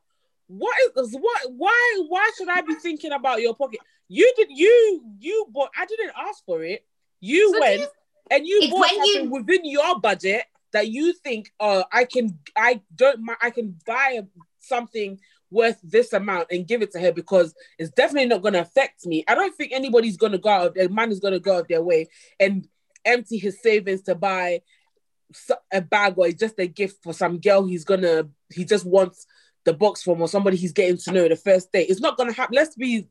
[0.47, 1.41] what is what?
[1.51, 3.79] Why why should I be thinking about your pocket?
[4.13, 5.71] You did you you bought.
[5.77, 6.85] I didn't ask for it.
[7.19, 7.87] You So went you-
[8.31, 12.37] and you bought when you- something within your budget that you think, oh, I can
[12.55, 14.21] I don't I can buy
[14.59, 15.19] something
[15.51, 19.05] worth this amount and give it to her because it's definitely not going to affect
[19.05, 19.23] me.
[19.27, 21.67] I don't think anybody's going to go out, a man is going to go out
[21.67, 22.07] their way
[22.39, 22.67] and
[23.05, 24.61] empty his savings to buy
[25.71, 29.27] a bag or just a gift for some girl he's going to, he just wants
[29.65, 31.83] the box from or somebody he's getting to know the first day.
[31.83, 32.55] It's not going to happen.
[32.55, 33.07] Let's be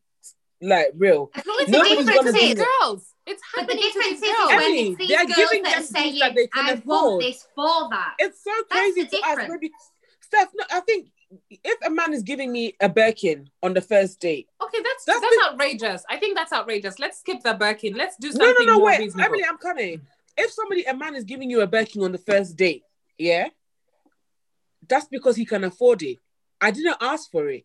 [0.62, 1.30] like real.
[1.34, 3.14] I think it's the Nobody's the gonna difference is girls.
[3.26, 4.48] It's But the happening to difference these is, girls.
[4.48, 6.64] when Emily, it's these they're girls giving that them are things saying, that they can
[6.66, 6.86] I afford.
[6.86, 8.14] want this for that.
[8.18, 9.28] It's so That's crazy the to us.
[9.28, 9.48] difference.
[9.50, 9.72] Maybe
[10.20, 11.08] Steph, no, I think
[11.50, 15.20] if a man is giving me a Birkin on the first date, Okay, that's That's
[15.20, 16.04] that's, the- outrageous.
[16.08, 16.98] I think that's outrageous.
[16.98, 17.94] Let's skip the Birkin.
[17.94, 19.26] Let's do no, something no, no, more wait, reasonable.
[19.26, 20.00] Emily, I'm coming.
[20.36, 22.82] If somebody, a man is giving you a Birkin on the first date,
[23.18, 23.48] yeah,
[24.88, 26.18] that's because he can afford it.
[26.60, 27.64] I didn't ask for it.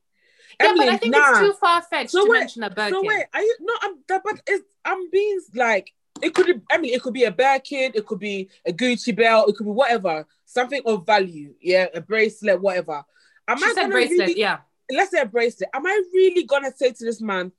[0.61, 1.29] Yeah, Emily, but I think nah.
[1.29, 2.93] it's too far fetched So to wait, mention a Birkin.
[2.93, 3.73] So wait, are you no?
[3.81, 6.47] I'm but it's I'm being like it could.
[6.47, 9.55] be- I mean, it could be a Birkin, it could be a Gucci belt, it
[9.55, 11.53] could be whatever, something of value.
[11.61, 13.03] Yeah, a bracelet, whatever.
[13.47, 14.27] Am she I said bracelet.
[14.29, 14.59] really- Yeah.
[14.91, 15.69] let's say a bracelet.
[15.73, 17.51] Am I really gonna say to this man,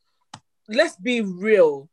[0.69, 1.89] let's be real?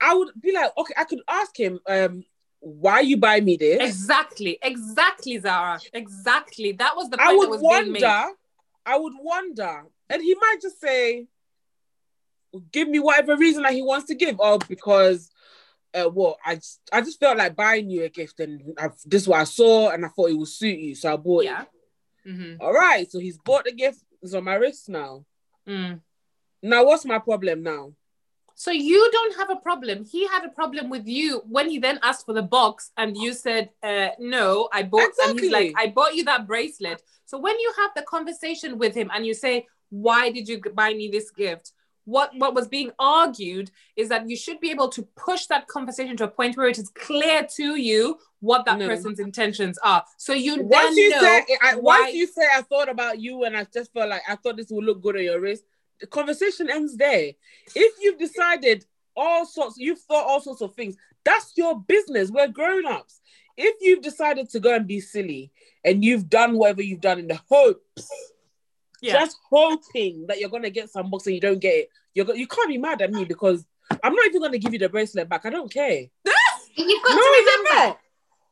[0.00, 2.24] I would be like, okay, I could ask him, um,
[2.60, 3.80] why you buy me this?
[3.80, 4.58] Exactly.
[4.62, 5.80] Exactly, Zara.
[5.92, 6.72] Exactly.
[6.72, 8.02] That was the point I would that was being made.
[8.02, 8.32] wonder,
[8.86, 11.26] I would wonder, and he might just say,
[12.72, 15.30] "Give me whatever reason that he wants to give," or because,
[15.94, 19.22] uh, well, I just, I just felt like buying you a gift, and I, this
[19.22, 21.62] is what I saw, and I thought it would suit you, so I bought Yeah.
[21.62, 21.68] it.
[22.30, 22.62] Mm-hmm.
[22.62, 24.00] All right, so he's bought the gift.
[24.20, 25.24] It's on my wrist now.
[25.66, 26.00] Mm.
[26.62, 27.94] Now, what's my problem now?
[28.54, 30.04] So you don't have a problem.
[30.04, 33.32] He had a problem with you when he then asked for the box, and you
[33.32, 37.56] said, uh, "No, I bought." And he's like, "I bought you that bracelet." So when
[37.60, 41.30] you have the conversation with him and you say, "Why did you buy me this
[41.30, 41.72] gift?"
[42.04, 46.16] What what was being argued is that you should be able to push that conversation
[46.16, 48.86] to a point where it is clear to you what that No.
[48.88, 50.02] person's intentions are.
[50.16, 52.00] So you Once then you say, I, why.
[52.00, 54.70] once you say, I thought about you, and I just felt like I thought this
[54.70, 55.64] would look good on your wrist.
[56.00, 57.32] The conversation ends there.
[57.74, 60.96] If you've decided all sorts, you've thought all sorts of things.
[61.24, 62.30] That's your business.
[62.30, 63.20] We're grown ups.
[63.56, 65.50] If you've decided to go and be silly,
[65.84, 68.08] and you've done whatever you've done in the hopes,
[69.00, 69.14] yeah.
[69.14, 72.34] just hoping that you're gonna get some box and you don't get it, you're go-
[72.34, 73.64] you can't be mad at me because
[74.02, 75.46] I'm not even gonna give you the bracelet back.
[75.46, 75.98] I don't care.
[75.98, 76.10] And
[76.76, 77.98] you've got no, to remember.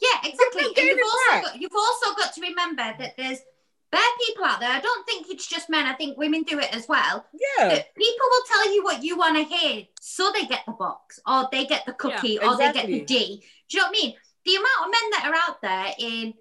[0.01, 0.67] Yeah, exactly.
[0.77, 3.39] And you've also, got, you've also got to remember that there's
[3.91, 4.71] bare people out there.
[4.71, 5.87] I don't think it's just men.
[5.87, 7.25] I think women do it as well.
[7.33, 7.69] Yeah.
[7.69, 11.21] That people will tell you what you want to hear, so they get the box,
[11.27, 13.43] or they get the cookie, Yeah, or they get the D.
[13.69, 14.15] Do you know what I mean?
[14.45, 16.35] The amount of men that are out there in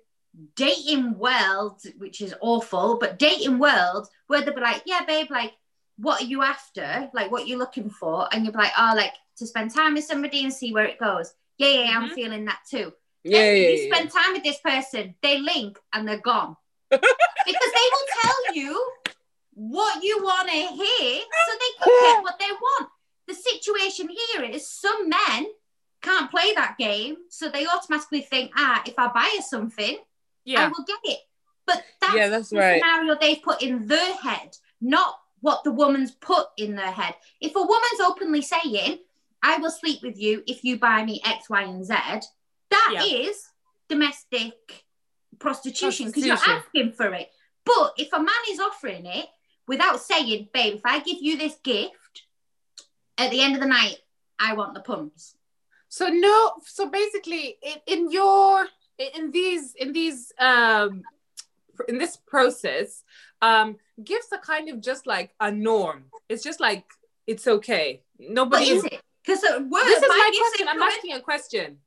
[0.56, 5.54] dating world, which is awful, but dating world where they'll be like, "Yeah, babe, like,
[5.98, 7.10] what are you after?
[7.14, 10.06] Like, what you looking for?" And you'll be like, "Oh, like to spend time with
[10.06, 12.94] somebody and see where it goes." Yeah, yeah, yeah, I'm feeling that too.
[13.24, 13.96] Yeah, Then yeah, you yeah.
[13.96, 16.56] spend time with this person, they link and they're gone.
[16.90, 17.02] because
[17.46, 18.92] they will tell you
[19.54, 22.90] what you want to hear so they can get what they want.
[23.28, 25.48] The situation here is some men
[26.02, 29.98] can't play that game, so they automatically think, ah, if I buy her something,
[30.48, 31.20] I will get it.
[31.66, 32.82] But that's, Yeah, that's the right.
[32.82, 37.16] scenario they've put in their head, not what the woman's put in their head.
[37.42, 39.00] If a woman's openly saying,
[39.42, 43.04] I will sleep with you if you buy me X, Y, and Z, that is
[43.04, 43.34] Yeah.
[43.90, 44.86] domestic
[45.40, 47.30] prostitution because you're asking for it.
[47.64, 49.28] But if a man is offering it
[49.68, 52.24] without saying, babe, if I give you this gift,
[53.18, 53.98] at the end of the night,
[54.40, 55.36] I want the pumps.
[55.90, 61.04] So no, so basically, in, in your in these in these um
[61.88, 63.04] in this process,
[63.42, 66.06] um, gifts are kind of just like a norm.
[66.30, 66.86] It's just like
[67.28, 68.02] it's okay.
[68.20, 69.02] Nobody is it?
[69.26, 70.68] Because This is my question.
[70.70, 71.78] I'm asking a question.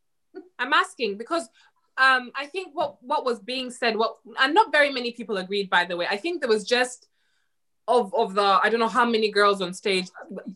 [0.58, 1.48] I'm asking because
[1.96, 5.70] um, I think what what was being said, what and not very many people agreed.
[5.70, 7.08] By the way, I think there was just
[7.86, 10.08] of of the I don't know how many girls on stage,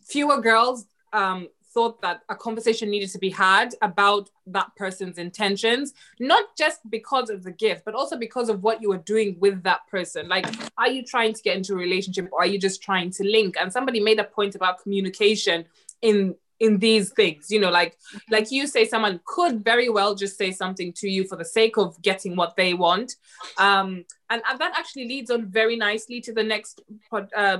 [0.05, 5.93] fewer girls um, thought that a conversation needed to be had about that person's intentions,
[6.19, 9.63] not just because of the gift, but also because of what you were doing with
[9.63, 10.27] that person.
[10.27, 10.45] Like,
[10.77, 13.55] are you trying to get into a relationship or are you just trying to link?
[13.59, 15.65] And somebody made a point about communication
[16.01, 17.97] in in these things you know like
[18.29, 21.77] like you say someone could very well just say something to you for the sake
[21.77, 23.15] of getting what they want
[23.57, 27.57] um and, and that actually leads on very nicely to the next pod, uh,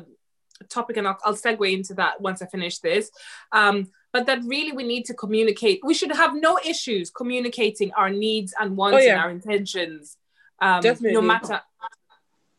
[0.69, 3.11] topic and I'll, I'll segue into that once i finish this
[3.51, 5.81] um but that really we need to communicate.
[5.83, 9.13] We should have no issues communicating our needs and wants Oh, yeah.
[9.13, 10.17] and our intentions
[10.61, 11.59] um no matter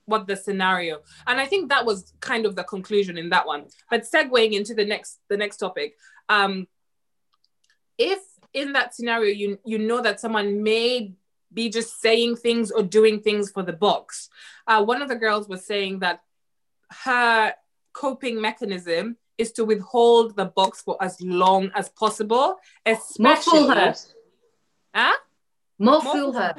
[0.06, 0.94] what the scenario.
[1.26, 3.62] And i think that was kind of the conclusion in that one.
[3.90, 5.94] But segueing into the next the next topic
[6.28, 6.66] um
[7.96, 8.18] if
[8.52, 11.14] in that scenario you you know that someone may
[11.52, 14.28] be just saying things or doing things for the box
[14.66, 16.20] uh, one of the girls was saying that
[17.04, 17.52] her
[17.92, 23.68] coping mechanism is to withhold the box for as long as possible More fool especially
[23.74, 23.94] her.
[24.94, 25.14] Huh?
[25.78, 26.54] More More fool her.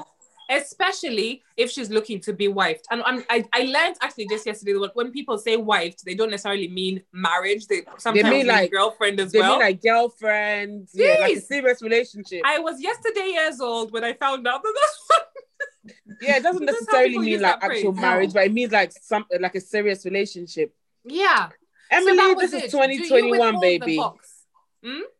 [0.50, 2.84] especially if she's looking to be wifed.
[2.92, 6.30] And I'm, I, I learned actually just yesterday that when people say wifed, they don't
[6.30, 7.68] necessarily mean marriage.
[7.68, 9.54] They sometimes mean mean, like- girlfriend as They well.
[9.54, 12.42] They mean like girlfriends, yeah, like a serious relationship.
[12.46, 16.76] I was yesterday years old when I found out that that's yeah, it doesn't This
[16.78, 20.04] is how necessarily mean like actual marriage, but it means like some like a serious
[20.06, 20.74] relationship.
[21.06, 21.50] yeah.
[21.92, 23.98] Emily, so this is Do you 2021, baby.
[23.98, 24.46] box?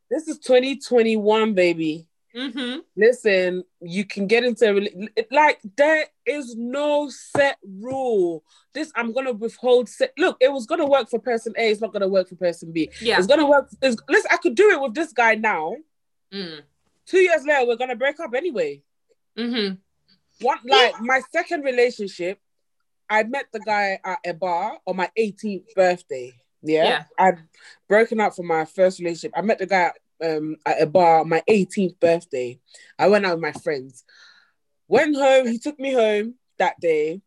[0.10, 2.08] This is 2021, baby.
[2.36, 2.80] Mm-hmm.
[2.98, 8.44] Listen, you can get into a like there is no set rule.
[8.74, 9.88] This I'm gonna withhold.
[9.88, 11.72] Set, look, it was gonna work for person A.
[11.72, 12.92] It's not gonna work for person B.
[13.00, 13.18] Yeah.
[13.18, 13.70] It's gonna work.
[13.82, 15.78] It's, listen, I could do it with this guy now.
[16.34, 16.62] Mm.
[17.06, 18.82] Two years later, we're gonna break up anyway.
[19.38, 19.76] Mm-hmm.
[20.46, 22.40] One like my second relationship,
[23.10, 26.34] I met the guy at a bar on my 18th birthday.
[26.66, 27.04] Yeah, Yeah.
[27.18, 27.40] I'd
[27.88, 29.32] broken up from my first relationship.
[29.36, 29.92] I met the guy
[30.24, 32.60] um at a bar on my 18th birthday.
[32.98, 34.04] I went out with my friends.
[34.88, 35.48] Went home.
[35.48, 37.22] He took me home that day.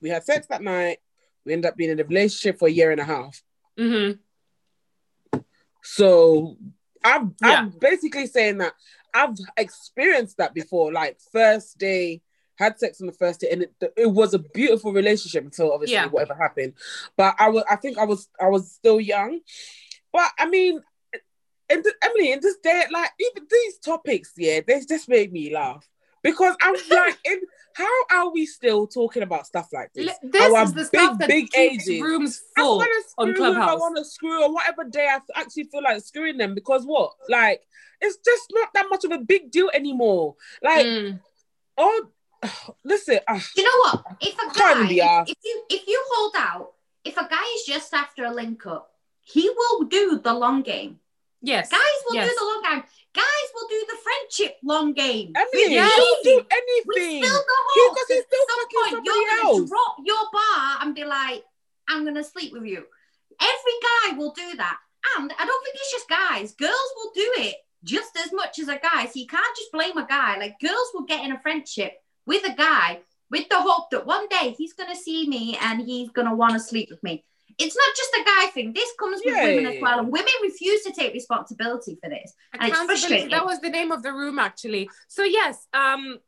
[0.00, 0.98] We had sex that night.
[1.44, 3.42] We ended up being in a relationship for a year and a half.
[3.78, 4.18] Mhm.
[5.82, 6.56] So
[7.04, 7.58] I'm Yeah.
[7.60, 8.74] I'm basically saying that
[9.14, 10.92] I've experienced that before.
[10.92, 12.22] Like first day,
[12.62, 15.94] had sex on the first day, and it, it was a beautiful relationship until obviously
[15.94, 16.06] Yeah.
[16.06, 16.74] whatever happened.
[17.16, 19.40] But I was I think I was I was still young.
[20.12, 20.80] But I mean,
[21.70, 25.88] Emily, in this day, like even these topics, yeah, they just made me laugh
[26.22, 27.40] because I'm like, in,
[27.74, 30.06] how are we still talking about stuff like this?
[30.06, 32.02] Li- This Our is the big, stuff that big keeps ages.
[32.02, 32.82] rooms full.
[33.18, 36.54] on who I want to screw, or whatever day I actually feel like screwing them
[36.54, 37.12] because what?
[37.30, 37.62] Like,
[38.02, 40.36] it's just not that much of a big deal anymore.
[40.62, 41.20] Like, Mm.
[41.78, 42.08] oh,
[42.84, 44.04] listen, uh, Do you know what?
[44.20, 45.30] If a guy, be asked.
[45.30, 46.72] if you if you hold out,
[47.04, 48.90] if a guy is just after a link up,
[49.20, 50.98] he will do the long game.
[51.40, 51.70] Yes.
[51.70, 52.30] Guys will Yes.
[52.30, 52.84] do the long game.
[53.14, 55.32] Guys will do the friendship long game.
[55.36, 55.96] Emily, Yes.
[55.96, 57.24] don't do We anything.
[57.24, 57.94] still go He- home.
[57.96, 61.44] 'cause he's still At some point, you're gonna drop your bar and be like,
[61.88, 62.86] "I'm gonna sleep with you."
[63.40, 64.78] Every guy will do that,
[65.16, 66.52] and I don't think it's just guys.
[66.54, 69.06] Girls will do it just as much as a guy.
[69.06, 70.38] So you can't just blame a guy.
[70.38, 73.00] Like girls will get in a friendship with a guy
[73.30, 76.60] with the hope that one day he's gonna see me and he's gonna want to
[76.60, 77.24] sleep with me.
[77.58, 78.72] It's not just a guy thing.
[78.72, 82.34] This comes with women as well, and women refuse to take responsibility for this.
[82.54, 83.28] Accountability.
[83.28, 84.88] That was the name of the room, actually.
[85.08, 86.18] So yes, um,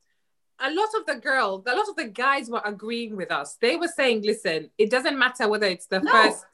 [0.61, 3.57] a lot of the girls, a lot of the guys were agreeing with us.
[3.61, 6.11] They were saying, "Listen, it doesn't matter whether it's the No.
[6.12, 6.45] first,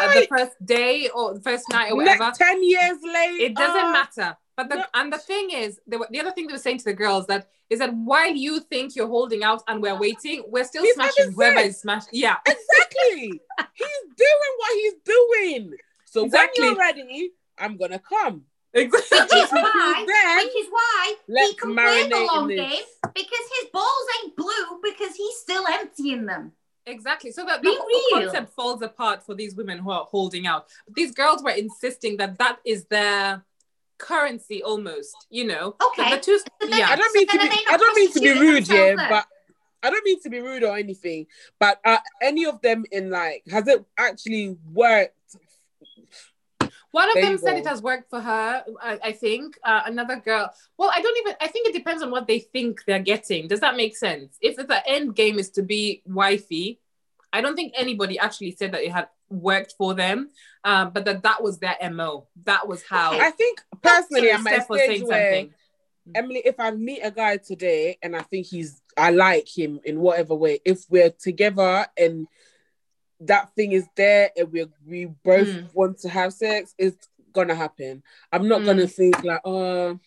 [0.00, 2.32] uh, the first day or the first night or whatever.
[2.36, 4.84] ten years later, It doesn't matter." But the no.
[4.94, 7.26] and the thing is, they were, the other thing they were saying to the girls
[7.26, 10.94] that is that while you think you're holding out and we're waiting, we're still He's
[10.94, 12.08] smashing whoever is smashed.
[12.12, 13.40] Yeah, Exactly.
[13.74, 15.74] he's doing what he's doing.
[16.04, 16.62] So Exactly.
[16.62, 18.42] when you're ready, I'm gonna come.
[18.72, 19.18] exactly.
[19.18, 22.82] Which is why, Then which is why he can play the long game
[23.14, 26.52] because his balls ain't blue because he's still emptying them.
[26.86, 27.32] Exactly.
[27.32, 28.26] So that Be the whole real.
[28.30, 30.68] concept falls apart for these women who are holding out.
[30.86, 33.42] But these girls were insisting that that is their
[33.98, 35.76] currency almost, you know.
[35.90, 36.10] Okay.
[36.10, 36.96] The, the two, So then- I yeah.
[36.96, 37.44] don't mean So to be.
[37.44, 39.08] are they not I don't mean to be rude, yeah, themselves then?
[39.10, 39.26] but
[39.82, 41.26] I don't mean to be rude or anything.
[41.60, 45.12] But uh, any of them in like, has it actually worked?
[46.90, 47.58] One of There them you said go.
[47.58, 48.64] it has worked for her.
[48.80, 50.48] I, I think uh, another girl.
[50.78, 51.34] Well, I don't even.
[51.40, 53.48] I think it depends on what they think they're getting.
[53.48, 54.36] Does that make sense?
[54.40, 56.78] If the end game is to be wifey,
[57.32, 60.30] I don't think anybody actually said that it had worked for them.
[60.64, 62.26] Um, but that that was their mo.
[62.44, 63.18] That was how.
[63.18, 65.54] I think personally, I'm at a stage saying where something.
[66.14, 70.00] Emily, if I meet a guy today and I think he's, I like him in
[70.00, 70.60] whatever way.
[70.64, 72.26] If we're together and
[73.20, 75.74] that thing is there and we we both Mm.
[75.74, 78.02] want to have sex, it's gonna happen.
[78.32, 78.66] I'm not Mm.
[78.66, 79.98] gonna think like, oh,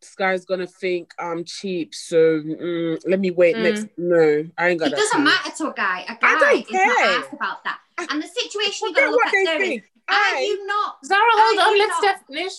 [0.00, 3.62] this guy's gonna think I'm cheap, so mm, let me wait Mm.
[3.62, 3.86] next.
[3.96, 5.24] No, I ain't got It that doesn't time.
[5.24, 6.00] matter to a guy.
[6.08, 7.18] A I guy don't is not care.
[7.18, 7.78] asked about that.
[8.10, 9.84] And the situation you Forget gotta look what at they there is, think.
[10.08, 11.78] are I you not Zara, hold on.
[11.78, 12.52] Let's not- finish.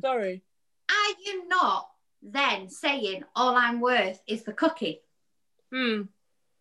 [0.00, 0.42] sorry.
[0.90, 1.88] are you not
[2.22, 5.00] then saying all I'm worth is the cookie?
[5.72, 6.02] Hmm.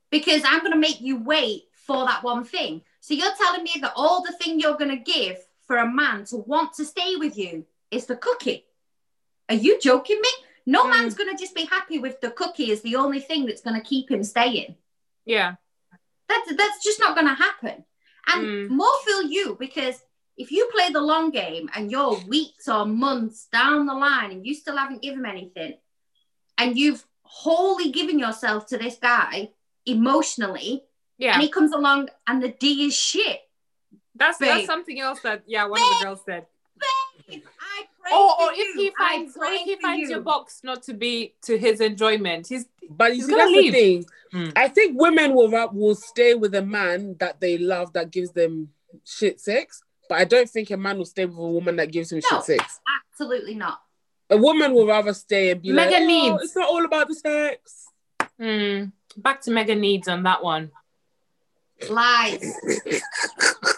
[0.09, 2.81] Because I'm gonna make you wait for that one thing.
[2.99, 6.37] So you're telling me that all the thing you're gonna give for a man to
[6.37, 8.65] want to stay with you is the cookie?
[9.49, 10.29] Are you joking me?
[10.65, 10.89] No Mm.
[10.91, 14.09] man's gonna just be happy with the cookie as the only thing that's gonna keep
[14.09, 14.75] him staying.
[15.25, 15.55] Yeah.
[16.27, 17.83] That's that's just not gonna happen.
[18.27, 18.69] And Mm.
[18.69, 20.01] more feel you because
[20.37, 24.45] if you play the long game and you're weeks or months down the line and
[24.45, 25.77] you still haven't given him anything,
[26.57, 29.51] and you've wholly given yourself to this guy
[29.85, 30.83] emotionally,
[31.17, 31.33] Yeah.
[31.33, 33.41] and he comes along and the D is shit.
[34.15, 36.45] That's that's something else that yeah one of the girls said.
[38.03, 38.81] Babe, I pray Or, for or if you.
[38.81, 40.15] he finds or if he finds you.
[40.15, 43.51] your box not to be to his enjoyment, he's But you He's see, gonna that's
[43.51, 43.73] leave.
[43.73, 44.05] the thing.
[44.33, 44.53] Mm.
[44.55, 48.69] I think women will will stay with a man that they love that gives them
[49.05, 49.83] shit sex.
[50.09, 52.37] But I don't think a man will stay with a woman that gives him No.
[52.37, 52.79] shit sex.
[53.11, 53.81] Absolutely not.
[54.29, 56.43] A woman will rather stay and be like, Mega oh, needs.
[56.43, 57.87] it's not all about the sex.
[58.39, 58.85] Hmm.
[59.17, 60.71] back to mega needs on that one.
[61.89, 62.41] Lies.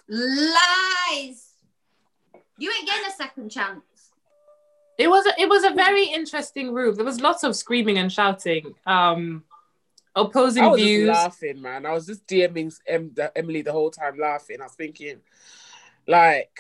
[0.08, 1.50] Lies.
[2.58, 3.82] You ain't getting a second chance.
[4.98, 6.96] It was a, it was a very interesting room.
[6.96, 8.76] There was lots of screaming and shouting.
[8.86, 9.44] Um,
[10.16, 11.08] opposing I was views.
[11.10, 11.86] just laughing, man.
[11.86, 14.62] I was just DMing em- the- Emily the whole time laughing.
[14.62, 15.18] I was thinking,
[16.08, 16.52] like,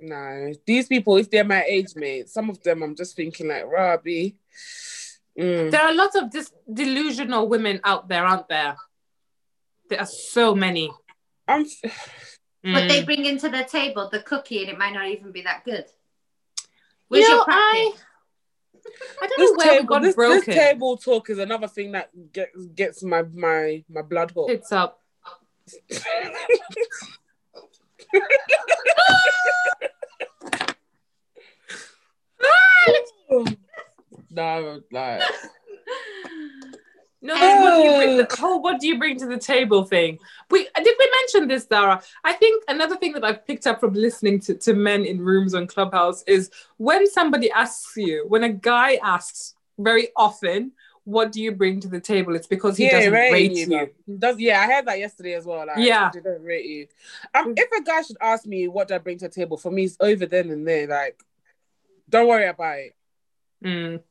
[0.00, 3.66] no, these people, if they're my age mate, some of them I'm just thinking like,
[3.66, 4.36] Robbie.
[5.38, 5.70] Mm.
[5.72, 8.76] There are a lot of dis- delusional women out there, aren't there?
[9.90, 10.92] There are so many.
[11.48, 11.64] I'm
[12.62, 13.04] But they Mm.
[13.06, 15.86] bring into the table the cookie and it might not even be that good.
[17.10, 18.04] You know, your I, practice?
[19.22, 20.42] I don't this know where we table, got this, broken.
[20.46, 24.50] this table talk is another thing that gets gets my my my blood hot.
[24.50, 25.00] It's up.
[33.30, 33.44] Ah,
[34.30, 35.22] no, like
[37.24, 39.84] No, the what, do you bring the whole what do you bring to the table
[39.84, 40.18] thing.
[40.50, 42.02] We did we mention this, Zara?
[42.22, 45.54] I think another thing that I've picked up from listening to, to men in rooms
[45.54, 50.72] on Clubhouse is when somebody asks you, when a guy asks very often,
[51.04, 52.36] what do you bring to the table?
[52.36, 53.90] It's because he yeah, doesn't rating rate you.
[54.06, 54.18] you.
[54.18, 55.66] Does yeah, I heard that yesterday as well.
[55.66, 56.10] Like, Yeah.
[56.12, 56.88] they don't rate you.
[57.34, 59.70] Um, if a guy should ask me what do I bring to the table, for
[59.70, 60.86] me, it's over then and there.
[60.86, 61.18] Like,
[62.08, 62.94] don't worry about it.
[63.64, 64.02] Mm.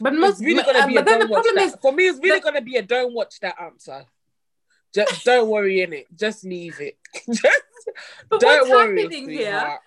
[0.00, 1.62] But most, It's really gonna uh, be a but then the don't watch that.
[1.64, 4.04] is, For me, it's really the- gonna be a don't watch that answer.
[4.92, 6.06] Just don't worry in it.
[6.16, 6.96] Just leave it.
[7.28, 7.62] Just
[8.28, 9.02] but don't what's worry.
[9.02, 9.78] happening here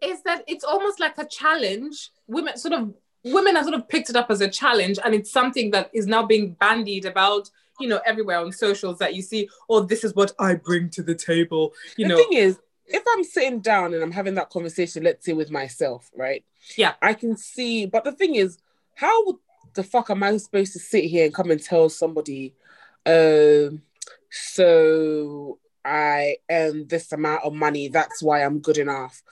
[0.00, 0.22] sweetheart.
[0.24, 2.10] that it's almost like a challenge.
[2.26, 2.94] Women sort of
[3.24, 6.06] women have sort of picked it up as a challenge, and it's something that is
[6.06, 7.48] now being bandied about,
[7.80, 11.02] you know, everywhere on socials that you see, oh, this is what I bring to
[11.02, 11.72] the table.
[11.96, 15.24] You the know, thing is, if I'm sitting down and I'm having that conversation, let's
[15.24, 16.44] say with myself, right?
[16.76, 16.94] Yeah.
[17.00, 18.58] I can see, but the thing is,
[18.94, 19.36] how would
[19.74, 22.54] the fuck am I supposed to sit here and come and tell somebody,
[23.06, 23.82] um,
[24.30, 29.22] so I earn this amount of money, that's why I'm good enough?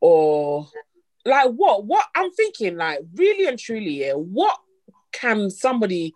[0.00, 0.68] Or
[1.24, 1.84] like what?
[1.84, 4.58] What I'm thinking, like, really and truly, yeah, what
[5.12, 6.14] can somebody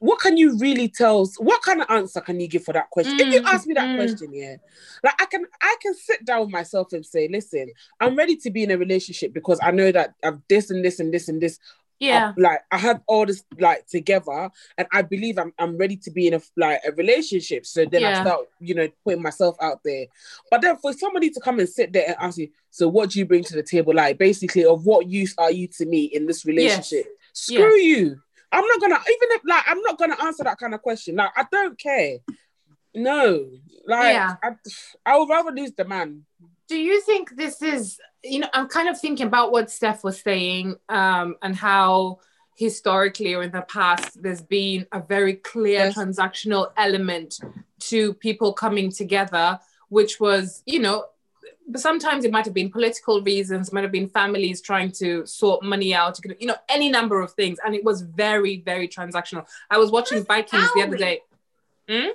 [0.00, 3.18] what can you really tell what kind of answer can you give for that question
[3.18, 3.96] if you Mm, ask me that mm.
[3.96, 4.56] question yeah
[5.02, 7.68] like i can i can sit down with myself and say listen
[8.00, 11.00] i'm ready to be in a relationship because i know that i've this and this
[11.00, 11.58] and this and this
[12.00, 15.96] yeah, up- like i have all this like together and i believe i'm, I'm ready
[15.96, 17.66] to be in a like a relationship.
[17.66, 20.06] So then i start you know putting myself out there.
[20.50, 23.18] But then for somebody to come and sit there and ask you so what do
[23.18, 23.94] you bring to the table?
[23.94, 27.06] like basically of what use are you to me in this relationship?
[27.32, 28.20] Screw you.
[28.52, 31.16] I'm not gonna even if like i'm not gonna answer that kind of question.
[31.16, 32.18] Like i don't care.
[32.94, 33.48] No.
[33.86, 34.36] Like Yeah.
[34.42, 34.50] I,
[35.04, 36.24] I would rather lose the man
[36.68, 40.20] do you think this is you know i'm kind of thinking about what steph was
[40.20, 42.18] saying um and how
[42.56, 45.96] historically or in the past there's been a very clear Yes.
[45.96, 47.40] transactional element
[47.78, 49.58] to people coming together
[49.88, 51.04] which was you know
[51.76, 55.94] sometimes it might have been political reasons might have been families trying to sort money
[55.94, 59.90] out you know any number of things and it was very very transactional i was
[59.90, 61.20] watching vikings the other day
[61.88, 62.08] hmm?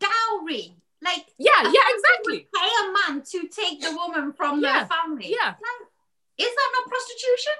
[0.00, 0.74] Dowry.
[1.04, 5.28] Like, yeah yeah exactly Pay a man to take the woman from Yeah, their family.
[5.30, 5.88] yeah Like,
[6.38, 7.52] is that not prostitution?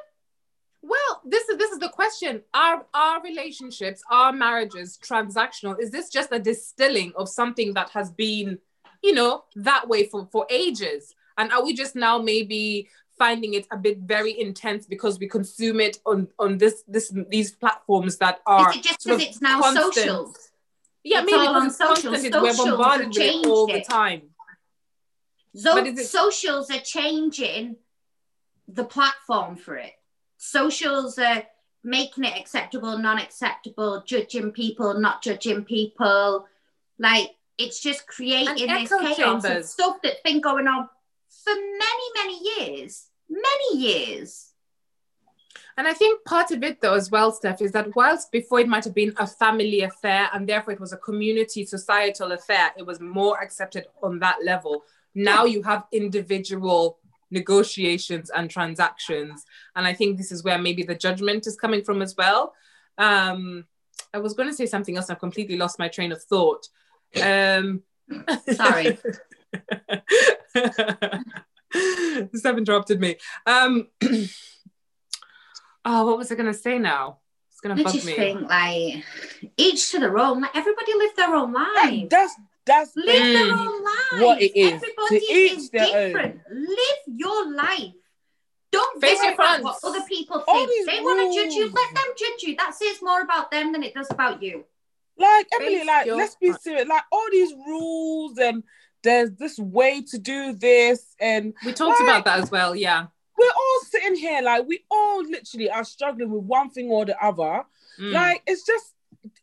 [0.82, 2.42] Well, this is this is the question.
[2.52, 5.80] Are our relationships, our marriages transactional?
[5.80, 8.58] Is this just a distilling of something that has been,
[9.02, 11.14] you know, that way for, for ages?
[11.38, 12.88] And are we just now maybe
[13.18, 17.52] finding it a bit very intense because we consume it on on this this these
[17.52, 19.94] platforms that are Is it just because it's now constant?
[19.94, 20.50] socials?
[21.04, 22.16] Yeah, It's maybe all on it's socials.
[22.16, 24.22] constant, we're Socials bombarded with it all the time.
[25.54, 27.76] So it- socials are changing
[28.66, 29.92] the platform for it.
[30.38, 31.44] Socials are
[31.84, 36.46] making it acceptable, non-acceptable, judging people, not judging people.
[36.98, 40.88] Like it's just creating And this chaos of stuff that's been going on
[41.44, 43.06] for many, many years.
[43.28, 44.53] Many years.
[45.76, 48.68] And I think part of it, though, as well, Steph, is that whilst before it
[48.68, 52.86] might have been a family affair and therefore it was a community societal affair, it
[52.86, 54.84] was more accepted on that level.
[55.14, 56.98] Now you have individual
[57.30, 59.44] negotiations and transactions.
[59.74, 62.54] And I think this is where maybe the judgment is coming from as well.
[62.96, 63.64] Um,
[64.12, 65.10] I was going to say something else.
[65.10, 66.68] I've completely lost my train of thought.
[67.20, 67.82] Um,
[68.52, 68.98] Sorry.
[72.34, 73.16] Steph interrupted me.
[73.46, 73.88] Um,
[75.84, 77.18] oh, what was I going to say now?
[77.50, 78.14] It's going to bug just me.
[78.14, 79.04] think like
[79.56, 80.40] each to their own.
[80.40, 82.08] Like everybody live their own life.
[82.10, 82.34] that's
[82.66, 83.58] that's Live their Mm.
[83.58, 84.22] own life.
[84.22, 84.72] What it is.
[84.72, 86.06] Everybody To is their own.
[86.08, 86.40] different.
[86.50, 87.92] Live your life.
[88.72, 90.68] Don't Face your about what other people think.
[90.68, 91.66] these They want to judge you.
[91.70, 92.56] Let them judge you.
[92.56, 94.64] That says more about them than it does about you.
[95.16, 96.88] Like Emily, Face like let's be serious.
[96.88, 98.64] Like all these rules and
[99.04, 102.74] there's this way to do this, and We talked Like- about that as well.
[102.74, 103.06] Yeah.
[103.44, 107.18] We're all sitting here like we all literally are struggling with one thing or the
[107.22, 107.64] other.
[108.00, 108.12] Mm.
[108.12, 108.94] Like it's just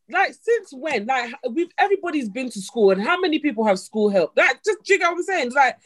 [0.10, 1.06] like since when?
[1.06, 4.34] Like we've everybody's been to school, and how many people have school help?
[4.36, 5.52] Like just do you get what I'm saying?
[5.54, 5.78] Like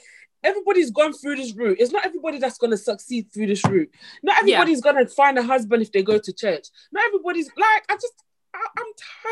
[0.44, 1.78] everybody's gone through this route.
[1.80, 3.90] It's not everybody that's gonna succeed through this route.
[4.24, 6.68] Not everybody's gonna find a husband if they go to church.
[6.92, 8.14] Not everybody's like I just
[8.54, 8.86] I, I'm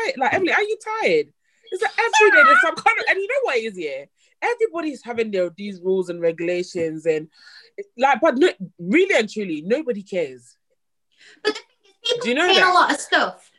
[0.04, 0.18] tired.
[0.18, 1.32] Like Emily, are you tired?
[1.70, 4.04] It's like every day there's some kind of and you know what it is yeah.
[4.44, 7.28] Everybody's having their these rules and regulations and
[7.96, 10.56] like, but no, really and truly, nobody cares.
[11.42, 12.70] But the thing is, people Do you know saying that?
[12.70, 13.50] a lot of stuff.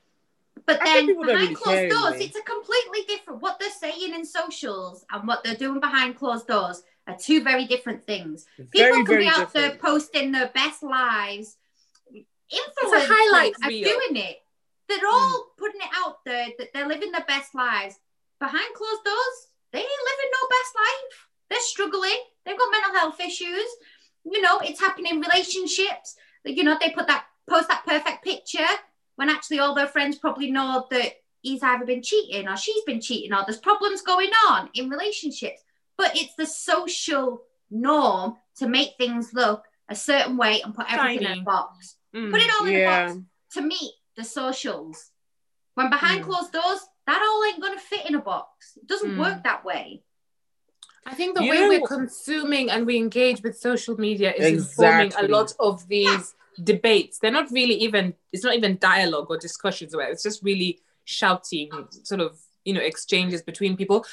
[0.65, 2.25] But I then people don't behind really closed care doors, anyway.
[2.25, 3.41] it's a completely different.
[3.41, 7.65] What they're saying in socials and what they're doing behind closed doors are two very
[7.65, 8.45] different things.
[8.57, 11.57] People Very, can very be out there posting their best lives.
[12.11, 13.89] Influencers It's a highlight are reel.
[13.89, 14.37] doing it.
[14.87, 15.05] They're hmm.
[15.05, 17.99] all putting it out there that they're living their best lives.
[18.39, 21.27] Behind closed doors, they ain't living no best life.
[21.49, 22.17] They're struggling.
[22.45, 23.67] They've got mental health issues.
[24.23, 26.15] You know, it's happening in relationships.
[26.43, 28.65] You know, they put that post that perfect picture
[29.15, 32.99] when actually all their friends probably know that he's either been cheating or she's been
[33.01, 35.61] cheating or there's problems going on in relationships.
[35.97, 41.27] But it's the social norm to make things look a certain way and put everything
[41.27, 41.97] in a box.
[42.15, 42.31] Mm.
[42.31, 43.05] Put it all in Yeah.
[43.05, 43.19] a box
[43.53, 45.11] to meet the socials.
[45.75, 46.25] When behind Mm.
[46.25, 48.77] closed doors, that all ain't gonna fit in a box.
[48.77, 49.19] It doesn't Mm.
[49.19, 50.01] work that way.
[51.05, 54.47] I think the You way know- we're consuming and we engage with social media is
[54.69, 56.33] informing a lot of these
[56.63, 57.19] debates.
[57.19, 61.69] They're not really even, it's not even dialogue or discussions where it's just really shouting,
[62.03, 64.03] sort of, you know, exchanges between people.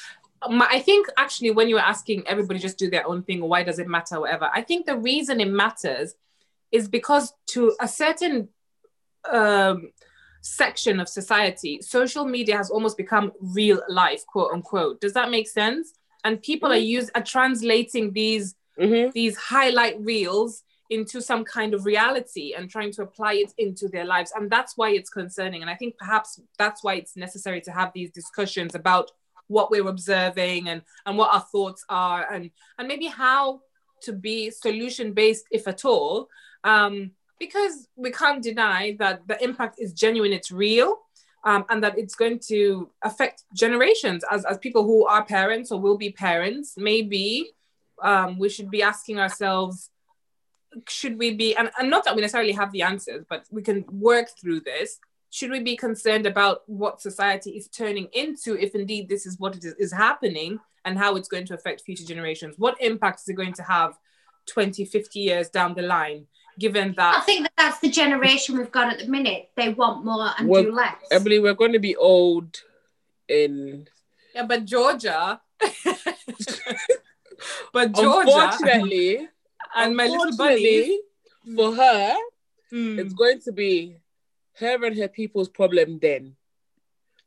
[0.51, 3.49] My, I think actually when you were asking everybody just do their own thing, or
[3.49, 6.15] why does it matter, whatever, I think the reason it matters
[6.73, 8.49] is because to a certain
[9.31, 9.93] um,
[10.43, 15.01] section of society, social media has almost become real life, quote unquote.
[15.01, 15.95] Does that make sense?
[16.25, 21.87] And people are use are translating these hmm these highlight reels into some kind of
[21.87, 24.33] reality and trying to apply it into their lives.
[24.37, 25.63] And that's why it's concerning.
[25.63, 29.11] And i think perhaps that's why it's necessary to have these discussions about
[29.49, 33.61] what we're observing and and what our thoughts are and and maybe how
[34.03, 36.29] to be solution based if at all.
[36.65, 37.13] Um
[37.43, 40.91] because we can't deny that the impact is genuine it's real
[41.43, 44.23] um, and that it's going to affect generations.
[44.31, 47.51] As, as people who are parents or will be parents maybe
[48.01, 49.91] um, we should be asking ourselves
[50.89, 53.85] should we be and, and not that we necessarily have the answers but we can
[53.91, 55.01] work through this.
[55.31, 59.57] Should we be concerned about what society is turning into if indeed this is what
[59.57, 62.55] it is, is happening and how it's going to affect future generations?
[62.57, 63.99] What impact is it going to have
[64.47, 66.27] 20 50 years down the line
[66.59, 67.17] given that.
[67.17, 69.51] I think that that's the generation we've got at the minute.
[69.57, 70.97] They want more and Well, do less.
[71.11, 72.61] Emily, we're going to be old
[73.29, 73.89] in.
[74.35, 75.41] yeah but georgia
[77.73, 79.29] but georgia Unfortunately,
[79.75, 81.01] and my little buddy
[81.57, 82.15] for her,
[82.71, 82.99] Hmm.
[82.99, 83.97] it's going to be
[84.59, 85.99] her and her people's problem.
[86.01, 86.37] Then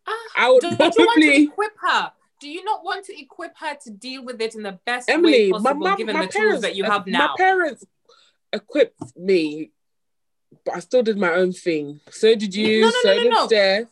[0.07, 2.11] Ah, I would don't you want to equip her?
[2.41, 5.51] Do you not want to equip her to deal with it in the best Emily,
[5.51, 7.27] way my possible, given my the tools that you have now?
[7.27, 7.85] my parents
[8.55, 9.71] equipped me,
[10.65, 11.99] but I still did my own thing.
[12.09, 12.81] So did you.
[12.81, 13.47] No, no, so no, no, did no.
[13.47, 13.87] Steph.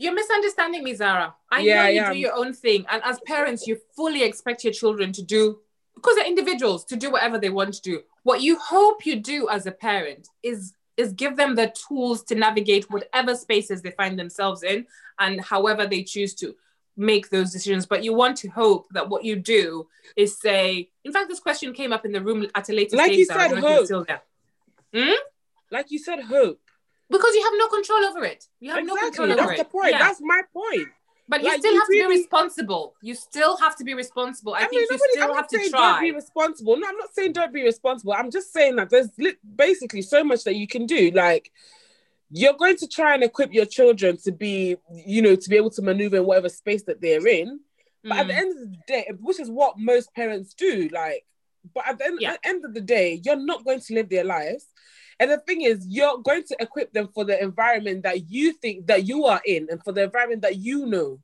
[0.00, 1.34] You're misunderstanding me, Zara.
[1.50, 4.62] I Yeah, know you I do your own thing, and as parents, you fully expect
[4.62, 5.58] your children to do
[5.94, 8.02] because they're individuals to do whatever they want to do.
[8.22, 12.34] What you hope you do as a parent is is give them the tools to
[12.34, 14.86] navigate whatever spaces they find themselves in,
[15.18, 16.54] and however they choose to
[16.98, 17.86] make those decisions.
[17.86, 19.86] But you want to hope that what you do
[20.16, 20.90] is say.
[21.04, 23.18] In fact, this question came up in the room at a later Like stage.
[23.18, 23.84] you said, don't know if you're hope.
[23.86, 24.22] still there.
[24.94, 25.14] Hmm?
[25.70, 26.60] Like you said, hope.
[27.10, 28.46] Because you have no control over it.
[28.60, 29.10] You have no Exactly.
[29.28, 29.64] control over That's it.
[29.64, 29.90] the point.
[29.92, 29.98] Yeah.
[29.98, 30.88] That's my point.
[31.30, 32.94] But you Like, still you have to be responsible.
[33.02, 34.54] You still have to be responsible.
[34.54, 36.76] I, I think mean, you nobody, still I'm have not to saying don't be responsible.
[36.78, 38.12] No, I'm not saying don't be responsible.
[38.14, 39.08] I'm just saying that there's
[39.56, 41.10] basically so much that you can do.
[41.10, 41.52] Like,
[42.30, 44.76] you're going to try and equip your children to be,
[45.06, 47.60] you know, to be able to maneuver in whatever space that they're in.
[48.04, 48.38] But at the Mm.
[48.38, 51.24] end of the day, which is what most parents do, like,
[51.74, 52.32] but at the end, Yeah.
[52.34, 54.66] at the end of the day, you're not going to live their lives.
[55.20, 58.86] And the thing is, you're going to equip them for the environment that you think
[58.86, 61.18] that you are in and for the environment that you know.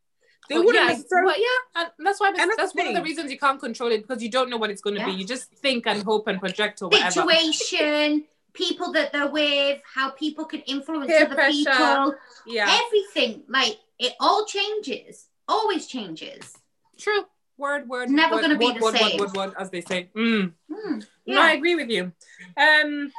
[0.49, 2.89] They Oh, wouldn't yeah, necessarily well, yeah, and that's why And that's that's, the one
[2.89, 5.05] of the reasons you can't control it because you don't know what it's going to
[5.07, 5.13] be.
[5.13, 7.11] You just think and hope and project or whatever.
[7.13, 8.25] Situation,
[8.55, 11.53] people that they're with, how people can influence Peer other pressure.
[11.71, 12.15] people,
[12.47, 13.43] Yeah, everything.
[13.49, 16.57] Like it all changes, always changes.
[16.99, 17.25] true.
[17.57, 18.11] Word, word.
[18.11, 19.19] Never word, gonna be word, the word, same.
[19.21, 20.09] Word, word, word, as they say.
[20.17, 20.53] Mm.
[20.73, 22.11] Hmm, No, I agree with you.
[22.57, 23.13] Um,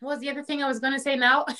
[0.00, 1.44] what was the other thing I was going to say now?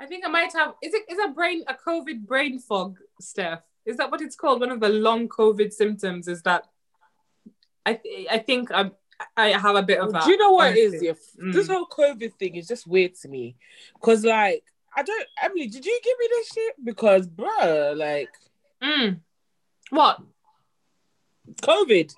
[0.00, 0.74] I think I might have.
[0.82, 3.60] Is it is a brain a COVID brain fog, Steph?
[3.86, 4.60] Is that what it's called?
[4.60, 6.64] One of the long COVID symptoms is that.
[7.86, 8.92] I th- I think I'm,
[9.36, 10.24] I have a bit of that.
[10.24, 10.92] Do you know what it is?
[10.92, 11.06] honestly.
[11.08, 11.52] Yeah, Mm.
[11.52, 13.56] this whole COVID thing is just weird to me.
[14.00, 14.64] Cause like
[14.96, 16.74] I don't Emily, did you give me this shit?
[16.84, 18.30] Because bruh, like
[18.82, 19.20] Mm.
[19.90, 20.20] What?
[21.62, 22.14] COVID.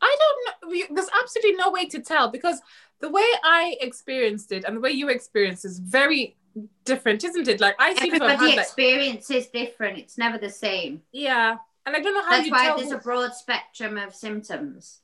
[0.00, 0.84] I don't know.
[0.94, 2.60] There's absolutely no way to tell because
[3.00, 6.36] the way I experienced it and the way you experienced is very
[6.84, 7.60] different, isn't it?
[7.60, 8.62] Like I seem to have Everybody had that.
[8.66, 9.98] experience is different.
[9.98, 11.02] It's never the same.
[11.12, 11.56] Yeah,
[11.86, 12.76] and I don't know how That's you why tell.
[12.76, 15.00] there's who- a broad spectrum of symptoms.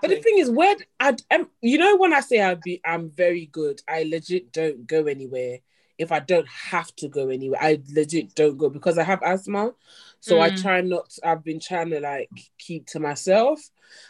[0.00, 3.10] But the thing is, where I am, you know, when I say I'll be, I'm
[3.10, 5.58] very good, I legit don't go anywhere.
[5.98, 9.72] If I don't have to go anywhere, I legit don't go because I have asthma.
[10.20, 10.60] So I Mm.
[10.62, 11.18] try not.
[11.24, 13.60] I've been trying to like keep to myself.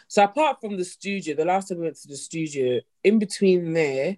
[0.07, 3.73] So apart from the studio, the last time we went to the studio, in between
[3.73, 4.17] there,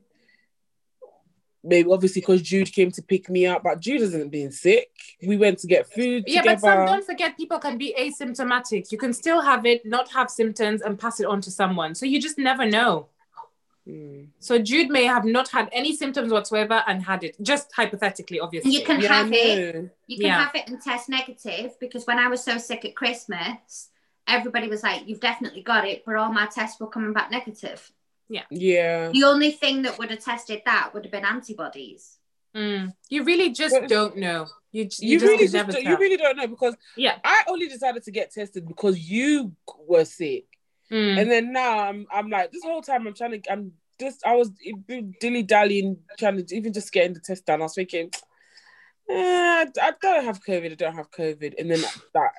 [1.63, 4.89] maybe obviously because Jude came to pick me up, but Jude hasn't been sick.
[5.21, 8.91] We went to get food yeah, but some, don't forget, people can be asymptomatic.
[8.91, 11.95] You can still have it, not have symptoms, and pass it on to someone.
[11.95, 13.07] So you just never know.
[13.87, 14.27] Mm.
[14.39, 18.71] So Jude may have not had any symptoms whatsoever and had it, just hypothetically, obviously.
[18.71, 19.89] You can Yeah, have it.
[20.07, 20.43] You can Yeah.
[20.45, 23.89] have it and test negative because when I was so sick at Christmas,
[24.27, 27.91] everybody was like, "You've definitely got it," but all my tests were coming back negative.
[28.29, 28.43] Yeah.
[28.51, 29.09] Yeah.
[29.09, 32.17] The only thing that would have tested that would have been antibodies.
[32.55, 32.93] Mm.
[33.09, 34.47] You really just But- don't know.
[34.71, 37.17] You, You, you, just really just never don't- you really don't know because yeah.
[37.23, 39.55] I only decided to get tested because you
[39.87, 40.45] were sick,
[40.91, 41.19] Mm.
[41.21, 44.35] and then now I'm I'm like this whole time I'm trying to I'm just I
[44.35, 44.49] was
[45.19, 47.61] dilly dallying trying to even just getting the test done.
[47.61, 48.09] I was thinking,
[49.09, 50.71] eh, I don't have COVID.
[50.71, 51.81] I don't have COVID, and then
[52.13, 52.31] that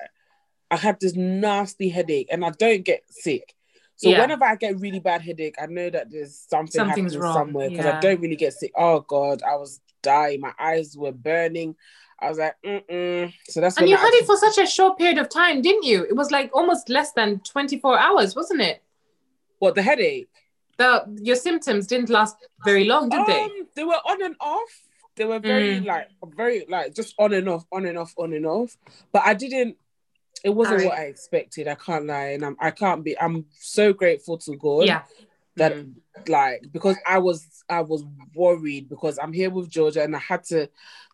[0.69, 3.53] I had this nasty headache, and I don't get sick.
[4.01, 4.21] So Yeah.
[4.21, 7.69] whenever I get really bad headache, I know that there's something Something's happening wrong, somewhere
[7.69, 7.97] because yeah.
[7.97, 8.71] I don't really get sick.
[8.75, 10.41] Oh God, I was dying.
[10.41, 11.75] My eyes were burning.
[12.19, 13.31] I was like, mm-mm.
[13.47, 15.61] so that's And you I had actually- it for such a short period of time,
[15.61, 16.03] didn't you?
[16.03, 18.81] It was like almost less than 24 hours, wasn't it?
[19.59, 20.27] what the headache.
[20.77, 22.35] The your symptoms didn't last
[22.65, 23.41] very long, did they?
[23.43, 24.71] Um, they were on and off.
[25.15, 25.85] They were very Mm.
[25.85, 28.75] like very like just on and off, on and off, on and off.
[29.11, 29.77] But I didn't.
[30.43, 30.87] It wasn't Alright.
[30.89, 31.67] what I expected.
[31.67, 33.19] I can't lie, and I'm, I can't be.
[33.19, 35.03] I'm so grateful to God Yeah.
[35.57, 35.93] that Mm.
[36.27, 38.03] like because I was I was
[38.35, 40.69] worried because I'm here with Georgia and I had to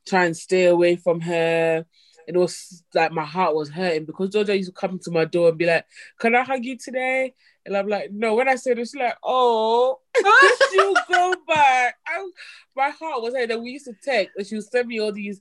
[0.05, 1.85] try and stay away from her.
[2.27, 5.25] And it was like my heart was hurting because Georgia used to come to my
[5.25, 5.85] door and be like,
[6.19, 7.33] "Can I hug you today?"
[7.67, 9.99] And I'm like, "No." When I said this, she's like, "Oh,
[10.73, 12.29] you go back." I,
[12.75, 13.49] my heart was hurting.
[13.49, 13.61] that.
[13.61, 15.39] we used to text, and she would send me all these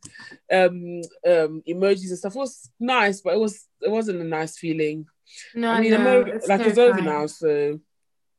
[0.53, 2.35] um um emojis and stuff.
[2.35, 5.07] It was nice, but it was it wasn't a nice feeling.
[5.55, 7.81] No, I mean, I'm no, over, like it's over now, so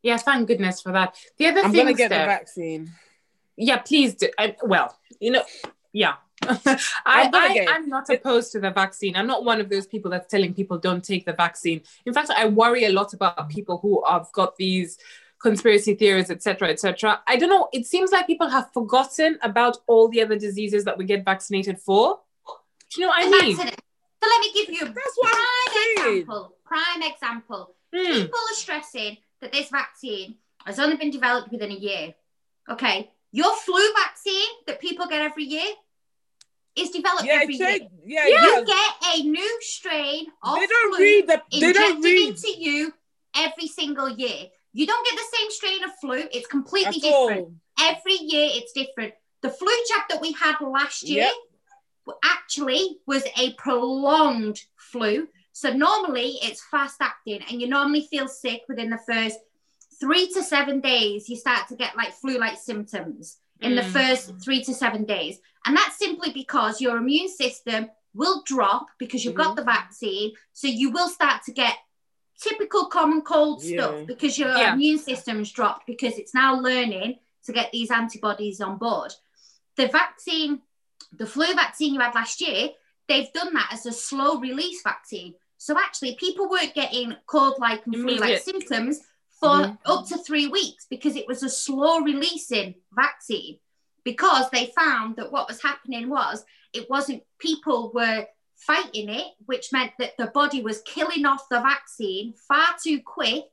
[0.04, 1.18] Yeah, thank goodness for that.
[1.38, 2.92] The other I'm thing, gonna get the vaccine.
[3.56, 4.30] yeah, please do.
[4.38, 5.44] I, well, you know,
[5.94, 6.16] yeah.
[7.06, 7.66] I.
[7.70, 9.16] I'm not opposed to the vaccine.
[9.16, 11.82] I'm not one of those people that's telling people don't take the vaccine.
[12.06, 14.98] In fact, I worry a lot about people who have got these
[15.40, 17.22] conspiracy theories, etc., etc.
[17.28, 17.70] I don't know.
[17.74, 21.80] It seems like people have forgotten about all the other diseases that we get vaccinated
[21.80, 22.20] for.
[22.92, 23.56] Do you know what I mean?
[23.58, 26.56] So let me give you a That's prime example.
[26.66, 27.76] Prime example.
[27.96, 28.14] Hmm.
[28.14, 30.36] People are stressing that this vaccine
[30.66, 32.14] has only been developed within a year.
[32.70, 35.74] Okay, your flu vaccine that people get every year
[36.78, 37.80] is developed Yeah, every year.
[38.06, 38.64] yeah, You yeah.
[38.66, 41.42] get a new strain of They don't flu read the.
[41.52, 42.94] They don't injected read into you
[43.36, 44.48] every single year.
[44.74, 46.24] You don't get the same strain of flu.
[46.32, 47.40] It's completely at different.
[47.42, 47.54] all.
[47.80, 49.14] Every year it's different.
[49.42, 51.24] The flu jab that we had last year
[52.08, 52.16] Yep.
[52.24, 55.28] actually was a prolonged flu.
[55.54, 59.40] So normally it's fast acting and you normally feel sick within the first
[60.00, 61.28] three to seven days.
[61.30, 63.92] You start to get like flu like symptoms in the Mm.
[63.92, 65.40] first three to seven days.
[65.68, 70.32] And that's simply because your immune system will drop because you've got the vaccine.
[70.54, 71.76] So you will start to get
[72.42, 74.74] typical common cold stuff because your Yeah.
[74.74, 79.14] immune system's dropped because it's now learning to get these antibodies on board.
[79.76, 80.62] The vaccine,
[81.12, 82.70] the flu vaccine you had last year,
[83.08, 85.36] they've done that as a slow release vaccine.
[85.58, 89.02] So actually, people weren't getting cold like and flu like symptoms
[89.40, 89.78] for Mhm.
[89.86, 93.60] up to three weeks because it was a slow releasing vaccine.
[94.12, 99.74] Because they found that what was happening was it wasn't people were fighting it, which
[99.74, 103.44] meant that the body was killing off the vaccine far too quick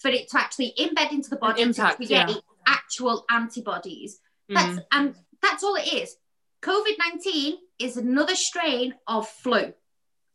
[0.00, 2.34] for it to actually embed into the body impact, to create yeah.
[2.66, 4.18] actual antibodies.
[4.48, 4.86] That's Mm.
[4.96, 5.14] and
[5.44, 6.16] that's all it is.
[6.60, 9.62] COVID nineteen is another strain of flu.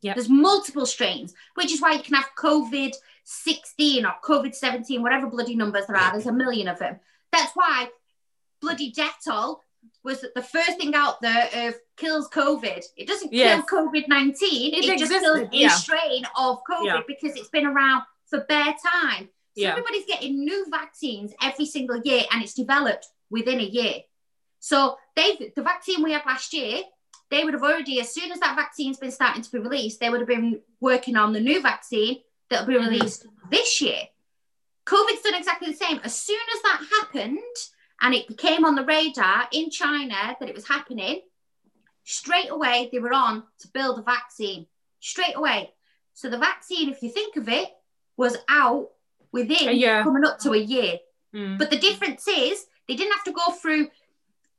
[0.00, 0.16] Yep.
[0.16, 5.26] There's multiple strains, which is why you can have COVID sixteen or COVID seventeen, whatever
[5.26, 6.12] bloody numbers there are.
[6.12, 6.94] There's a million of them.
[7.30, 7.90] That's why
[8.64, 9.58] bloody Dettol
[10.02, 12.82] was the first thing out there of kills COVID.
[12.96, 13.64] It doesn't Yes.
[13.68, 14.74] kill COVID nineteen.
[14.74, 15.68] It It, just kills a yeah.
[15.68, 17.00] strain of COVID Yeah.
[17.06, 19.28] because it's been around for bare time.
[19.56, 19.70] So Yeah.
[19.72, 23.96] everybody's getting new vaccines every single year, and it's developed within a year.
[24.60, 26.82] So they've the vaccine we had last year,
[27.30, 30.08] they would have already, as soon as that vaccine's been starting to be released, they
[30.10, 32.88] would have been working on the new vaccine that'll be Mhm.
[32.88, 34.08] released this year.
[34.86, 36.00] COVID's done exactly the same.
[36.04, 37.38] As soon as that happened
[38.00, 41.20] and it became on the radar in China that it was happening,
[42.04, 44.66] straight away they were on to build a vaccine.
[45.00, 45.72] Straight away.
[46.14, 47.68] So the vaccine, if you think of it,
[48.16, 48.90] was out
[49.32, 50.02] within yeah.
[50.02, 50.98] coming up to a year.
[51.34, 51.58] Mm.
[51.58, 53.88] But the difference is they didn't have to go through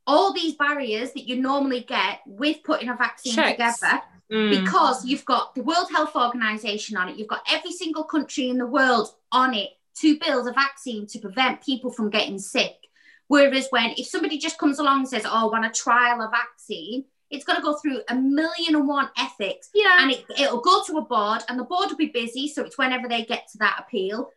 [0.06, 3.52] all these barriers that you normally get with putting a vaccine Checks.
[3.52, 4.64] together Mm.
[4.64, 8.58] because you've got the World Health Organization on it, you've got every single country in
[8.58, 9.70] the world on it
[10.00, 12.85] to build a vaccine to prevent people from getting sick.
[13.28, 16.30] Whereas when if somebody just comes along and says, "Oh, I want to trial a
[16.30, 19.96] vaccine," it's going to go through a million and one ethics, yeah.
[20.00, 22.78] and it, it'll go to a board, and the board will be busy, so it's
[22.78, 24.30] whenever they get to that appeal,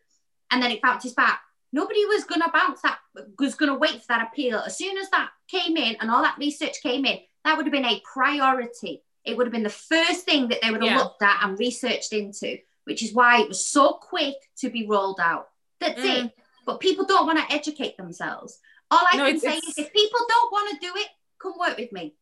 [0.52, 1.42] and then it bounces back.
[1.72, 2.98] Nobody was going to bounce that,
[3.38, 4.58] was going to wait for that appeal.
[4.58, 7.72] As soon as that came in and all that research came in, that would have
[7.74, 9.04] been a priority.
[9.24, 10.98] It would have been the first thing that they would have Yeah.
[10.98, 15.20] looked at and researched into, which is why it was so quick to be rolled
[15.20, 15.50] out.
[15.80, 16.26] That's Mm.
[16.26, 16.34] it.
[16.66, 18.60] But people don't want to educate themselves.
[18.92, 21.08] All I No, can it's- say it's- is if people don't want to do it,
[21.42, 22.16] come work with me.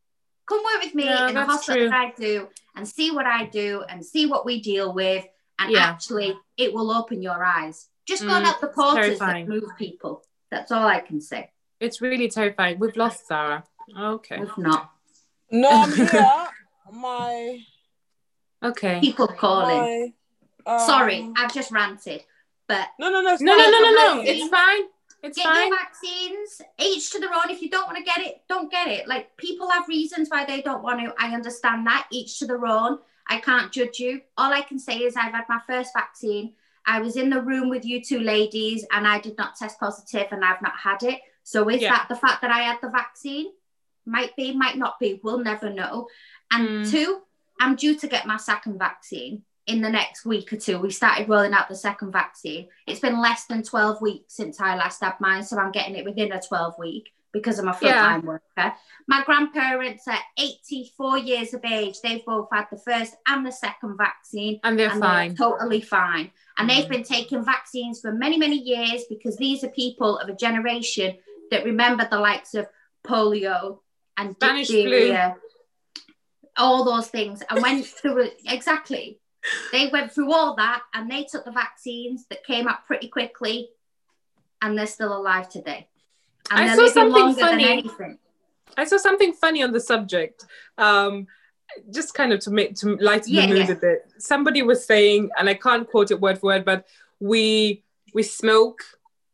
[0.48, 3.46] Come work with me Yeah, in the hospital that I do and see what I
[3.46, 5.26] do and see what we deal with.
[5.60, 5.86] And Yeah.
[5.90, 7.90] actually, it will open your eyes.
[8.08, 10.24] Just go and Mm, help the porters that move people.
[10.52, 11.52] That's all I can say.
[11.80, 12.80] It's really terrifying.
[12.80, 13.64] We've lost Sarah.
[13.98, 14.40] Okay.
[14.42, 14.92] If not,
[15.52, 16.48] No, I'm here.
[16.92, 17.60] My,
[18.64, 19.00] Okay.
[19.02, 20.14] people calling.
[20.66, 20.74] my.
[20.74, 22.24] um, Sorry, I've just ranted.
[22.68, 23.36] But No, no, no.
[23.40, 24.22] No, no, no, no, no.
[24.26, 24.84] It's fine.
[25.24, 25.68] It's get fine.
[25.68, 27.50] your vaccines, each to their own.
[27.50, 29.08] If you don't want to get it, don't get it.
[29.08, 31.14] Like people have reasons why they don't want to.
[31.18, 32.08] I understand that.
[32.12, 33.00] Each to their own.
[33.28, 34.22] I can't judge you.
[34.38, 36.54] All I can say is I've had my first vaccine.
[36.86, 40.28] I was in the room with you two ladies and I did not test positive
[40.32, 41.20] and I've not had it.
[41.44, 41.90] So is Yeah.
[41.96, 43.48] that the fact that I had the vaccine?
[44.06, 45.20] Might be, might not be.
[45.22, 46.08] We'll never know.
[46.52, 46.90] And Mm.
[46.92, 47.24] two,
[47.60, 50.80] I'm due to get my second vaccine in the next week or two.
[50.80, 52.70] We started rolling out the second vaccine.
[52.88, 56.06] It's been less than 12 weeks since I last had mine, so I'm getting it
[56.06, 58.74] within a 12 week because I'm a full time worker.
[59.08, 61.96] My grandparents are 84 years of age.
[62.02, 64.60] They've both had the first and the second vaccine.
[64.64, 65.36] And they're and fine.
[65.36, 66.32] They're totally fine.
[66.58, 66.90] And they've Mm.
[66.90, 71.18] been taking vaccines for many, many years because these are people of a generation
[71.52, 72.68] that remember the likes of
[73.06, 73.80] polio
[74.16, 74.78] and Spanish flu.
[74.84, 75.36] diphtheria,
[76.58, 79.20] all those things, and went through it exactly.
[79.72, 83.70] They went through all that and they took the vaccines that came up pretty quickly,
[84.62, 85.88] and they're still alive today.
[86.50, 87.64] And I they're saw living something longer funny.
[87.64, 88.18] than anything.
[88.78, 90.46] I saw something funny on the subject.
[90.78, 91.28] Um,
[91.94, 93.74] just kind of to make to lighten Yeah, the mood yeah.
[93.74, 94.12] a bit.
[94.20, 96.88] Somebody was saying, and I can't quote it word for word, but
[97.20, 97.84] we
[98.14, 98.82] we smoke,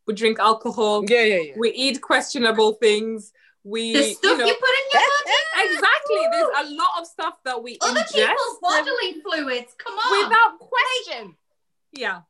[0.07, 1.53] we drink alcohol, Yeah, yeah, yeah.
[1.57, 3.31] we eat questionable things.
[3.63, 6.27] We, The stuff you you, put in your body, exactly.
[6.31, 9.73] There's a lot of stuff that we other ingest people's bodily fluids.
[9.77, 10.27] Come on.
[10.27, 11.35] without question.
[11.93, 12.21] Yeah.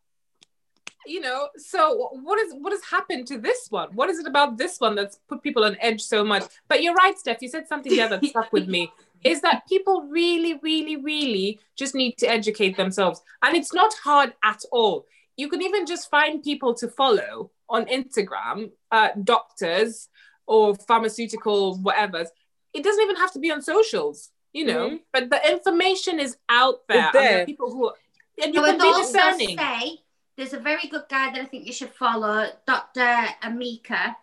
[1.06, 3.90] You know, so what is what has happened to this one?
[3.94, 6.44] What is it about this one that's put people on edge so much?
[6.70, 7.42] But you're right, Steph.
[7.42, 8.92] You said something there that stuck with me.
[9.24, 14.34] Is that people really, really, really just need to educate themselves, and it's not hard
[14.44, 15.06] at all.
[15.36, 20.08] You can even just find people to follow on Instagram, uh, doctors
[20.48, 22.26] or pharmaceutical whatever.
[22.74, 24.90] It doesn't even have to be on socials, you know.
[24.90, 25.00] Mhm.
[25.12, 26.98] But the information is out there.
[26.98, 27.42] It's and there there.
[27.44, 27.96] are people who are,
[28.44, 29.58] and you I can would be also discerning.
[29.58, 30.02] say
[30.36, 33.02] there's a very good guy that I think you should follow, Dr.
[33.44, 34.16] Emeka.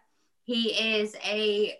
[0.45, 1.79] He is a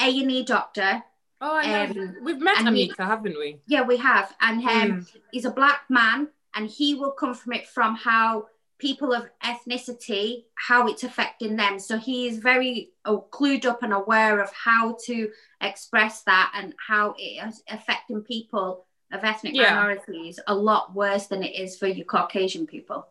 [0.00, 1.04] A&E doctor.
[1.40, 2.02] Oh, I know.
[2.02, 3.60] Um, We've met and he- Emeka, haven't we?
[3.66, 4.34] Yeah, we have.
[4.40, 5.16] And um, Mm.
[5.32, 8.48] he's a black man and he will come from it from how
[8.82, 11.78] people of ethnicity, how it's affecting them.
[11.78, 15.30] So he is very uh, clued up and aware of how to
[15.60, 19.74] express that and how it is affecting people of ethnic Yeah.
[19.74, 23.06] minorities a lot worse than it is for you Caucasian people.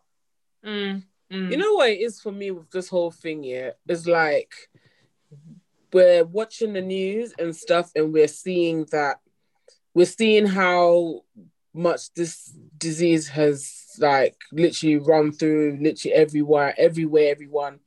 [0.62, 1.50] Mm, mm.
[1.50, 3.70] You know what it is for me with this whole thing, yeah?
[3.88, 4.52] Is like
[5.90, 9.20] we're watching the news and stuff and we're seeing that
[9.94, 11.22] we're seeing how
[11.72, 17.80] much this disease has like literally run through literally everywhere, everywhere, everyone.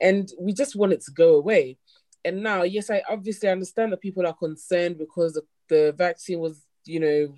[0.00, 1.78] And we just want it to go away.
[2.24, 6.62] And now, yes, I obviously understand that people are concerned because the, the vaccine was,
[6.84, 7.34] you know,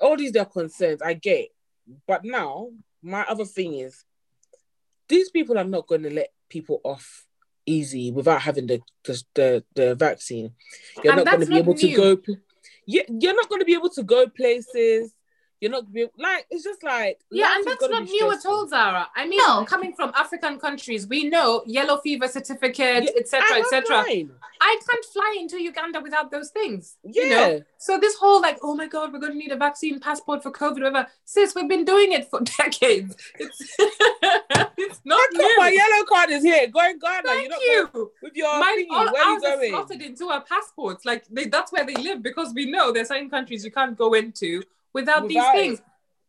[0.00, 1.02] all these are concerns.
[1.02, 1.38] I get.
[1.38, 1.50] it.
[2.06, 2.70] But now,
[3.02, 4.04] my other thing is
[5.08, 7.26] these people are not going to let people off
[7.66, 10.52] easy without having the the the, the vaccine.
[11.02, 12.34] You're And not going to be able not to go.
[12.86, 15.12] Yeah, you're not going to be able to go places.
[15.60, 19.08] You're not be like it's just like Yeah, and that's not new at all, Zara.
[19.14, 19.64] I mean, No.
[19.66, 24.02] coming from African countries, we know yellow fever certificate, etc., I have etc.
[24.06, 24.30] mine.
[24.62, 26.96] I can't fly into Uganda without those things.
[27.04, 27.62] Yeah, You know?
[27.78, 30.50] So this whole like, oh my god, we're going to need a vaccine passport for
[30.50, 31.06] COVID, whatever.
[31.24, 33.16] Sis, we've been doing it for decades.
[33.38, 33.58] It's
[34.76, 36.66] it's not How come my yellow card is here?
[36.68, 37.22] Go in Ghana.
[37.24, 38.86] Thank You're going with your Mine, thingy.
[38.90, 39.70] all Where are you ours are going?
[39.70, 41.04] slotted into our passports.
[41.04, 44.14] Like they, that's where they live because we know there's certain countries you can't go
[44.14, 45.52] into without, Without these it.
[45.52, 45.82] things.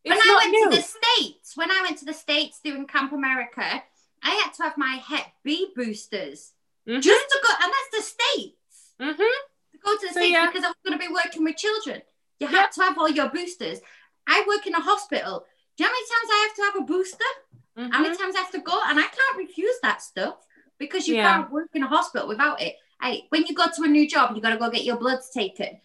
[0.03, 0.69] when I went new.
[0.71, 3.83] to the States, when I went to the States doing Camp America,
[4.23, 6.53] I had to have my Hep B boosters
[6.87, 7.01] Mhm.
[7.01, 8.93] just to go, and that's the States.
[8.99, 9.17] Mhm.
[9.17, 10.47] To go to the So, States yeah.
[10.47, 12.01] because I was going to be working with children.
[12.39, 12.57] You Yeah.
[12.61, 13.79] had to have all your boosters.
[14.27, 15.45] I work in a hospital.
[15.77, 17.31] Do you know how many times I have to have a booster?
[17.77, 18.19] How many Mhm.
[18.19, 18.79] times I have to go?
[18.85, 20.45] And I can't refuse that stuff
[20.77, 21.31] because you Yeah.
[21.31, 22.77] can't work in a hospital without it.
[22.99, 25.29] I, when you go to a new job, you got to go get your bloods
[25.31, 25.79] taken.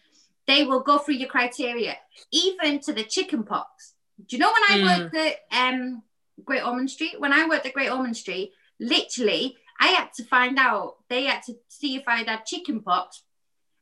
[0.47, 1.97] They will go through your criteria,
[2.31, 3.93] even to the chicken pox.
[4.25, 5.03] Do you know when I Mm.
[5.03, 6.03] worked at um,
[6.43, 7.19] Great Ormond Street?
[7.19, 10.95] When I worked at Great Ormond Street, literally, I had to find out.
[11.09, 13.23] They had to see if I had had chicken pox.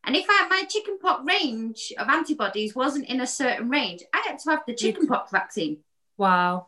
[0.03, 4.23] And if I, my chicken pox range of antibodies wasn't in a certain range, I
[4.27, 5.77] had to have the chicken pox vaccine
[6.17, 6.67] Wow.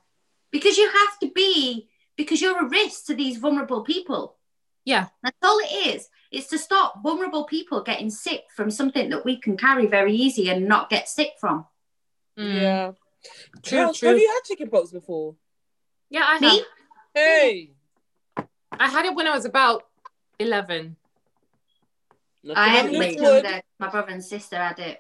[0.52, 4.38] because you have to be because you're a risk to these vulnerable people.
[4.86, 5.08] Yeah.
[5.22, 6.10] That's all it is.
[6.32, 10.49] It's to stop vulnerable people getting sick from something that we can carry very easy
[10.49, 11.65] and not get sick from.
[12.38, 12.61] Mm.
[12.61, 12.91] Yeah.
[13.63, 14.09] True, Have- true.
[14.09, 15.36] Have you had chickenpox before?
[16.09, 16.47] Yeah, I Me?
[16.57, 16.65] have.
[17.13, 17.71] Hey.
[18.80, 19.84] I had it when I was about
[20.39, 20.95] eleven.
[22.43, 24.99] Knocking I on had this it My brother and sister had it.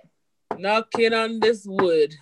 [0.57, 2.15] Knocking on this wood.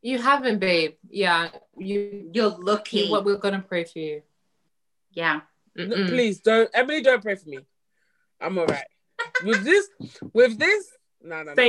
[0.00, 0.94] You haven't, babe.
[1.10, 2.30] Yeah, you.
[2.32, 3.00] You're lucky.
[3.00, 4.22] you what we're gonna pray for you.
[5.12, 5.40] yeah.
[5.74, 6.06] No.
[6.06, 7.00] Please don't, Emily.
[7.02, 7.60] Don't pray for me.
[8.42, 8.84] I'm all right.
[9.44, 9.88] with this,
[10.32, 10.90] with this,
[11.22, 11.62] no, no, no.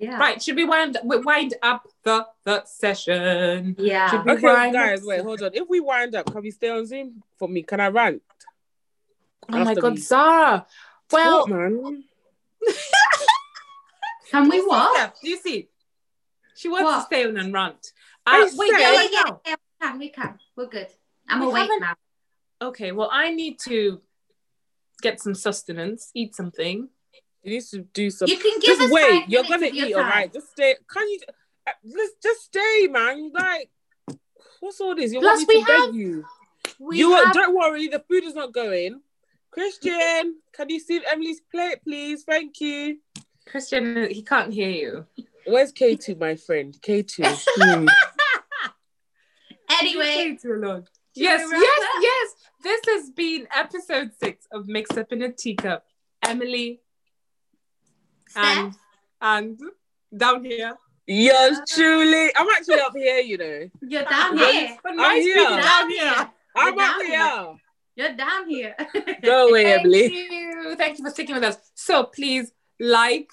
[0.00, 0.16] Yeah.
[0.18, 3.74] Right, should we wind we wind up the the session?
[3.78, 4.08] Yeah.
[4.10, 5.50] Should we Okay, wind guys, up- wait, hold on.
[5.54, 7.62] If we wind up, can we stay on Zoom for me?
[7.64, 8.22] Can I rant?
[9.52, 10.66] Oh my god, we- Zara.
[11.10, 12.04] Well, What, man.
[14.30, 14.94] Can we what?
[14.94, 15.68] Steph, do you see?
[16.54, 17.92] She wants to stay on and rant.
[18.26, 19.98] I Uh, wait, yeah, Yeah, yeah, yeah, we can.
[19.98, 20.38] We can.
[20.54, 20.88] We're good.
[21.28, 21.94] I'm We awake haven't- now.
[22.60, 24.02] Okay, well, I need to
[25.02, 26.88] get some sustenance, eat something.
[27.42, 28.36] You need to do something.
[28.36, 29.20] You can give Just us wait.
[29.22, 30.10] five You're gonna of your eat, all time.
[30.10, 30.32] right?
[30.32, 30.74] Just stay.
[30.92, 31.18] Can you?
[31.66, 33.30] Uh, let's just stay, man.
[33.32, 33.70] Like,
[34.60, 35.12] what's all this?
[35.12, 36.24] You Plus, want me we to have- beg you?
[36.80, 37.88] We you have- don't worry.
[37.88, 39.00] The food is not going.
[39.50, 42.24] Christian, can you see Emily's plate, please?
[42.24, 42.98] Thank you.
[43.46, 45.06] Christian, he can't hear you.
[45.46, 46.76] Where's K2, my friend?
[46.82, 47.24] K2.
[47.56, 47.86] Hmm.
[49.80, 50.86] Anyway, K2 alone.
[51.18, 52.02] Should Yes, yes, up?
[52.02, 52.34] yes.
[52.62, 55.84] This has been episode six of Mixed Up in a Teacup.
[56.24, 56.80] Emily
[58.36, 58.74] and
[59.20, 59.58] and
[60.16, 60.74] down here.
[61.06, 62.30] Yours truly.
[62.36, 63.68] I'm actually up here, you know.
[63.82, 64.52] you're down Yes.
[64.68, 64.78] here.
[64.82, 65.34] But I'm nice here.
[65.36, 66.30] people You're down here.
[66.56, 67.56] I'm You're up down here.
[67.96, 68.76] You're down here.
[69.22, 70.14] Go away, Thank Emily.
[70.14, 70.76] you.
[70.76, 71.56] Thank you for sticking with us.
[71.74, 73.28] So please like,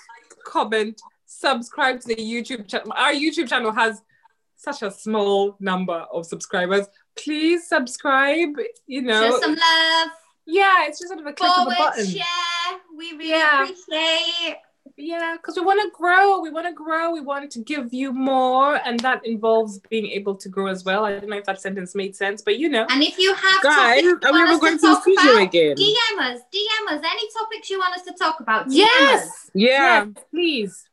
[0.45, 2.93] comment, subscribe to the YouTube channel.
[2.95, 4.01] Our YouTube channel has
[4.55, 6.87] such a small number of subscribers.
[7.15, 8.55] Please subscribe.
[8.87, 10.09] You know, Show some love.
[10.45, 12.05] yeah, it's just sort of a click of a Forward, button.
[12.05, 12.79] share.
[12.97, 13.63] We really Yeah.
[13.63, 14.57] appreciate.
[14.97, 16.39] Yeah, because we want to grow.
[16.39, 17.11] We want to grow.
[17.11, 21.03] We want to give you more, and that involves being able to grow as well.
[21.03, 22.85] I don't know if that sentence made sense, but you know.
[22.89, 25.41] And if you have Guys, topics you are we ever going to to the talk
[25.41, 25.75] again?
[25.75, 26.39] DM us.
[26.53, 27.01] DM us.
[27.03, 28.67] Any topics you want us to talk about.
[28.67, 29.49] DM Yes.
[29.53, 30.05] Yeah.
[30.05, 30.89] Yes, please.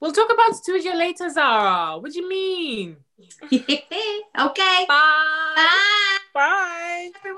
[0.00, 1.98] We'll talk about studio later, Zara.
[1.98, 2.96] What do you mean?
[3.52, 4.84] okay.
[4.88, 5.54] Bye.
[5.56, 6.18] Bye.
[6.34, 7.10] Bye.
[7.14, 7.20] Everyone.